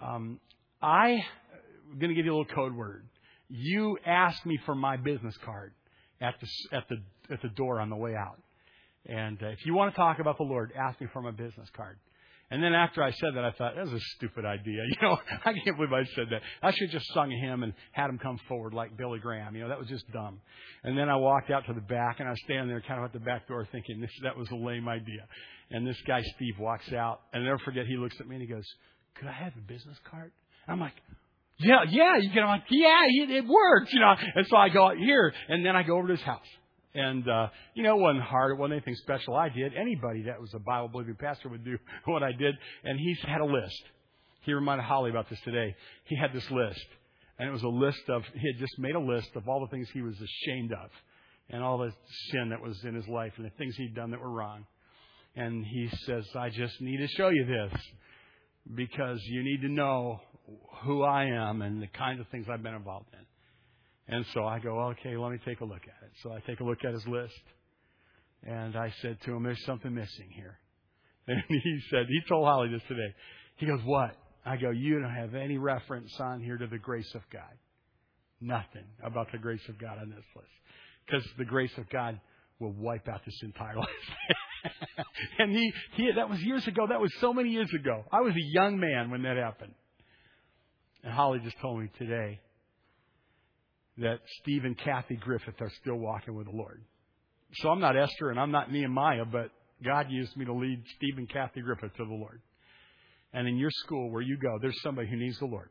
um, 0.00 0.38
I'm 0.80 1.20
going 1.98 2.10
to 2.10 2.14
give 2.14 2.24
you 2.24 2.32
a 2.32 2.36
little 2.36 2.54
code 2.54 2.74
word. 2.74 3.06
You 3.48 3.98
ask 4.06 4.44
me 4.46 4.58
for 4.64 4.74
my 4.74 4.96
business 4.96 5.36
card 5.44 5.72
at 6.20 6.34
the, 6.40 6.76
at 6.76 6.84
the, 6.88 7.34
at 7.34 7.42
the 7.42 7.48
door 7.48 7.80
on 7.80 7.90
the 7.90 7.96
way 7.96 8.14
out. 8.14 8.40
And 9.06 9.42
uh, 9.42 9.48
if 9.48 9.64
you 9.64 9.74
want 9.74 9.92
to 9.92 9.96
talk 9.96 10.18
about 10.20 10.36
the 10.36 10.44
Lord, 10.44 10.72
ask 10.78 11.00
me 11.00 11.08
for 11.12 11.22
my 11.22 11.30
business 11.30 11.68
card. 11.74 11.98
And 12.50 12.62
then 12.62 12.74
after 12.74 13.02
I 13.02 13.12
said 13.12 13.36
that, 13.36 13.44
I 13.44 13.52
thought, 13.52 13.76
that 13.76 13.84
was 13.84 13.92
a 13.92 14.04
stupid 14.16 14.44
idea. 14.44 14.82
You 14.90 14.96
know, 15.08 15.18
I 15.44 15.52
can't 15.52 15.76
believe 15.76 15.92
I 15.92 16.04
said 16.16 16.26
that. 16.30 16.42
I 16.62 16.72
should 16.72 16.90
have 16.90 17.00
just 17.00 17.14
sung 17.14 17.32
a 17.32 17.46
hymn 17.46 17.62
and 17.62 17.72
had 17.92 18.10
him 18.10 18.18
come 18.18 18.38
forward 18.48 18.74
like 18.74 18.96
Billy 18.96 19.20
Graham. 19.20 19.54
You 19.54 19.62
know, 19.62 19.68
that 19.68 19.78
was 19.78 19.88
just 19.88 20.10
dumb. 20.12 20.40
And 20.82 20.98
then 20.98 21.08
I 21.08 21.16
walked 21.16 21.50
out 21.50 21.66
to 21.66 21.72
the 21.72 21.80
back 21.80 22.18
and 22.18 22.28
I 22.28 22.32
was 22.32 22.40
standing 22.44 22.68
there 22.68 22.80
kind 22.80 22.98
of 22.98 23.04
at 23.04 23.12
the 23.12 23.20
back 23.20 23.46
door 23.46 23.66
thinking, 23.70 24.00
this, 24.00 24.10
that 24.24 24.36
was 24.36 24.50
a 24.50 24.56
lame 24.56 24.88
idea. 24.88 25.26
And 25.70 25.86
this 25.86 25.96
guy, 26.06 26.22
Steve, 26.34 26.54
walks 26.58 26.92
out 26.92 27.20
and 27.32 27.44
I'll 27.44 27.50
never 27.50 27.64
forget, 27.64 27.86
he 27.86 27.96
looks 27.96 28.16
at 28.18 28.26
me 28.26 28.36
and 28.36 28.42
he 28.42 28.48
goes, 28.48 28.66
could 29.14 29.28
I 29.28 29.32
have 29.32 29.52
a 29.56 29.72
business 29.72 29.98
card? 30.10 30.32
And 30.66 30.74
I'm 30.74 30.80
like, 30.80 30.94
yeah, 31.58 31.84
yeah, 31.88 32.16
you 32.16 32.30
get 32.30 32.42
on, 32.42 32.62
yeah, 32.70 33.02
it 33.06 33.46
works, 33.46 33.92
you 33.92 34.00
know. 34.00 34.14
And 34.34 34.46
so 34.48 34.56
I 34.56 34.70
go 34.70 34.90
here 34.98 35.32
and 35.48 35.64
then 35.64 35.76
I 35.76 35.82
go 35.82 35.98
over 35.98 36.08
to 36.08 36.14
his 36.14 36.22
house. 36.22 36.46
And, 36.94 37.28
uh, 37.28 37.48
you 37.74 37.82
know, 37.82 37.96
it 37.96 38.00
wasn't 38.00 38.24
hard. 38.24 38.52
It 38.52 38.58
wasn't 38.58 38.74
anything 38.74 38.96
special 38.96 39.34
I 39.34 39.48
did. 39.48 39.74
Anybody 39.74 40.22
that 40.22 40.40
was 40.40 40.52
a 40.54 40.58
Bible 40.58 40.88
believing 40.88 41.14
pastor 41.14 41.48
would 41.48 41.64
do 41.64 41.78
what 42.06 42.22
I 42.22 42.32
did. 42.32 42.54
And 42.84 42.98
he 42.98 43.16
had 43.26 43.40
a 43.40 43.44
list. 43.44 43.82
He 44.42 44.52
reminded 44.52 44.84
Holly 44.84 45.10
about 45.10 45.28
this 45.28 45.40
today. 45.44 45.74
He 46.04 46.16
had 46.16 46.32
this 46.32 46.48
list. 46.50 46.84
And 47.38 47.48
it 47.48 47.52
was 47.52 47.62
a 47.62 47.68
list 47.68 48.02
of, 48.08 48.22
he 48.34 48.52
had 48.52 48.58
just 48.58 48.78
made 48.78 48.94
a 48.94 49.00
list 49.00 49.30
of 49.34 49.48
all 49.48 49.60
the 49.60 49.68
things 49.68 49.88
he 49.92 50.02
was 50.02 50.14
ashamed 50.14 50.72
of 50.72 50.90
and 51.48 51.62
all 51.62 51.78
the 51.78 51.92
sin 52.30 52.50
that 52.50 52.60
was 52.60 52.82
in 52.84 52.94
his 52.94 53.06
life 53.08 53.32
and 53.36 53.46
the 53.46 53.50
things 53.50 53.74
he'd 53.76 53.94
done 53.94 54.10
that 54.10 54.20
were 54.20 54.30
wrong. 54.30 54.66
And 55.36 55.64
he 55.64 55.88
says, 56.06 56.24
I 56.34 56.50
just 56.50 56.80
need 56.80 56.98
to 56.98 57.08
show 57.08 57.28
you 57.28 57.46
this 57.46 57.80
because 58.74 59.20
you 59.24 59.42
need 59.42 59.62
to 59.62 59.68
know 59.68 60.20
who 60.84 61.02
I 61.02 61.24
am 61.24 61.62
and 61.62 61.80
the 61.80 61.86
kinds 61.86 62.20
of 62.20 62.28
things 62.28 62.46
I've 62.50 62.62
been 62.62 62.74
involved 62.74 63.08
in. 63.12 63.29
And 64.10 64.26
so 64.34 64.44
I 64.44 64.58
go, 64.58 64.80
okay, 64.90 65.16
let 65.16 65.30
me 65.30 65.38
take 65.44 65.60
a 65.60 65.64
look 65.64 65.82
at 65.82 66.04
it. 66.04 66.10
So 66.22 66.32
I 66.32 66.40
take 66.40 66.58
a 66.58 66.64
look 66.64 66.84
at 66.84 66.92
his 66.92 67.06
list. 67.06 67.40
And 68.42 68.76
I 68.76 68.92
said 69.02 69.18
to 69.24 69.34
him, 69.34 69.44
there's 69.44 69.64
something 69.64 69.94
missing 69.94 70.30
here. 70.34 70.58
And 71.28 71.42
he 71.48 71.80
said, 71.90 72.06
he 72.08 72.20
told 72.28 72.46
Holly 72.46 72.70
this 72.70 72.82
today. 72.88 73.14
He 73.56 73.66
goes, 73.66 73.80
what? 73.84 74.16
I 74.44 74.56
go, 74.56 74.70
you 74.70 74.98
don't 74.98 75.14
have 75.14 75.36
any 75.36 75.58
reference 75.58 76.10
on 76.18 76.40
here 76.40 76.56
to 76.56 76.66
the 76.66 76.78
grace 76.78 77.12
of 77.14 77.20
God. 77.32 77.56
Nothing 78.40 78.86
about 79.04 79.30
the 79.30 79.38
grace 79.38 79.60
of 79.68 79.78
God 79.78 79.98
on 80.00 80.10
this 80.10 80.24
list. 80.34 80.48
Because 81.06 81.24
the 81.38 81.44
grace 81.44 81.70
of 81.76 81.88
God 81.88 82.18
will 82.58 82.72
wipe 82.72 83.06
out 83.06 83.20
this 83.24 83.38
entire 83.44 83.76
list. 83.76 83.90
and 85.38 85.52
he, 85.52 85.72
he, 85.94 86.10
that 86.16 86.28
was 86.28 86.40
years 86.40 86.66
ago. 86.66 86.86
That 86.88 87.00
was 87.00 87.12
so 87.20 87.32
many 87.32 87.50
years 87.50 87.70
ago. 87.78 88.02
I 88.10 88.22
was 88.22 88.32
a 88.32 88.52
young 88.52 88.80
man 88.80 89.10
when 89.10 89.22
that 89.22 89.36
happened. 89.36 89.74
And 91.04 91.12
Holly 91.12 91.38
just 91.44 91.60
told 91.60 91.80
me 91.80 91.90
today, 91.96 92.40
that 94.00 94.18
Steve 94.40 94.64
and 94.64 94.76
Kathy 94.76 95.16
Griffith 95.16 95.60
are 95.60 95.70
still 95.80 95.96
walking 95.96 96.34
with 96.34 96.46
the 96.46 96.56
Lord. 96.56 96.82
So 97.54 97.70
I'm 97.70 97.80
not 97.80 97.96
Esther 97.96 98.30
and 98.30 98.40
I'm 98.40 98.50
not 98.50 98.72
Nehemiah, 98.72 99.24
but 99.24 99.50
God 99.84 100.06
used 100.10 100.36
me 100.36 100.44
to 100.44 100.52
lead 100.52 100.82
Steve 100.96 101.18
and 101.18 101.28
Kathy 101.28 101.60
Griffith 101.60 101.94
to 101.96 102.04
the 102.04 102.14
Lord. 102.14 102.40
And 103.32 103.46
in 103.46 103.56
your 103.56 103.70
school 103.70 104.10
where 104.10 104.22
you 104.22 104.36
go, 104.36 104.58
there's 104.60 104.80
somebody 104.82 105.08
who 105.08 105.16
needs 105.16 105.38
the 105.38 105.46
Lord. 105.46 105.68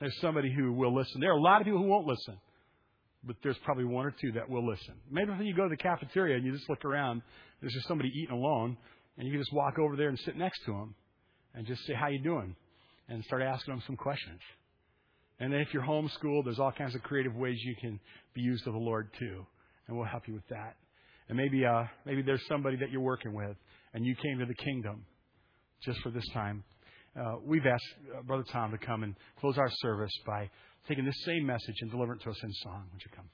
There's 0.00 0.18
somebody 0.20 0.52
who 0.52 0.72
will 0.72 0.94
listen. 0.94 1.20
There 1.20 1.30
are 1.30 1.38
a 1.38 1.42
lot 1.42 1.60
of 1.60 1.66
people 1.66 1.80
who 1.80 1.88
won't 1.88 2.06
listen, 2.06 2.38
but 3.22 3.36
there's 3.42 3.58
probably 3.64 3.84
one 3.84 4.06
or 4.06 4.14
two 4.18 4.32
that 4.32 4.48
will 4.48 4.66
listen. 4.66 4.94
Maybe 5.10 5.30
when 5.30 5.44
you 5.44 5.54
go 5.54 5.64
to 5.64 5.68
the 5.68 5.76
cafeteria 5.76 6.36
and 6.36 6.44
you 6.44 6.52
just 6.52 6.68
look 6.70 6.84
around, 6.84 7.22
there's 7.60 7.74
just 7.74 7.86
somebody 7.86 8.10
eating 8.14 8.34
alone, 8.34 8.78
and 9.18 9.26
you 9.26 9.32
can 9.32 9.40
just 9.40 9.52
walk 9.52 9.78
over 9.78 9.96
there 9.96 10.08
and 10.08 10.18
sit 10.20 10.36
next 10.36 10.64
to 10.64 10.72
them 10.72 10.94
and 11.54 11.66
just 11.66 11.84
say, 11.84 11.92
"How 11.92 12.08
you 12.08 12.20
doing?" 12.20 12.56
and 13.08 13.22
start 13.24 13.42
asking 13.42 13.74
them 13.74 13.82
some 13.86 13.96
questions. 13.96 14.40
And 15.40 15.54
if 15.54 15.68
you're 15.72 15.82
homeschooled, 15.82 16.44
there's 16.44 16.58
all 16.58 16.72
kinds 16.72 16.94
of 16.94 17.02
creative 17.02 17.34
ways 17.34 17.56
you 17.64 17.74
can 17.80 17.98
be 18.34 18.42
used 18.42 18.66
of 18.66 18.74
the 18.74 18.78
Lord 18.78 19.08
too. 19.18 19.44
And 19.88 19.96
we'll 19.96 20.06
help 20.06 20.28
you 20.28 20.34
with 20.34 20.46
that. 20.48 20.76
And 21.28 21.36
maybe, 21.36 21.64
uh, 21.64 21.84
maybe 22.04 22.22
there's 22.22 22.42
somebody 22.46 22.76
that 22.76 22.90
you're 22.90 23.00
working 23.00 23.32
with 23.32 23.56
and 23.94 24.04
you 24.04 24.14
came 24.16 24.38
to 24.38 24.46
the 24.46 24.54
kingdom 24.54 25.04
just 25.82 25.98
for 26.00 26.10
this 26.10 26.28
time. 26.34 26.62
Uh, 27.18 27.36
we've 27.44 27.66
asked 27.66 27.84
uh, 28.16 28.22
Brother 28.22 28.44
Tom 28.52 28.70
to 28.70 28.78
come 28.78 29.02
and 29.02 29.16
close 29.40 29.56
our 29.58 29.70
service 29.80 30.12
by 30.26 30.48
taking 30.88 31.04
this 31.04 31.16
same 31.24 31.46
message 31.46 31.76
and 31.80 31.90
delivering 31.90 32.20
it 32.20 32.24
to 32.24 32.30
us 32.30 32.42
in 32.42 32.52
song. 32.62 32.84
Would 32.92 33.02
you 33.02 33.10
come? 33.16 33.26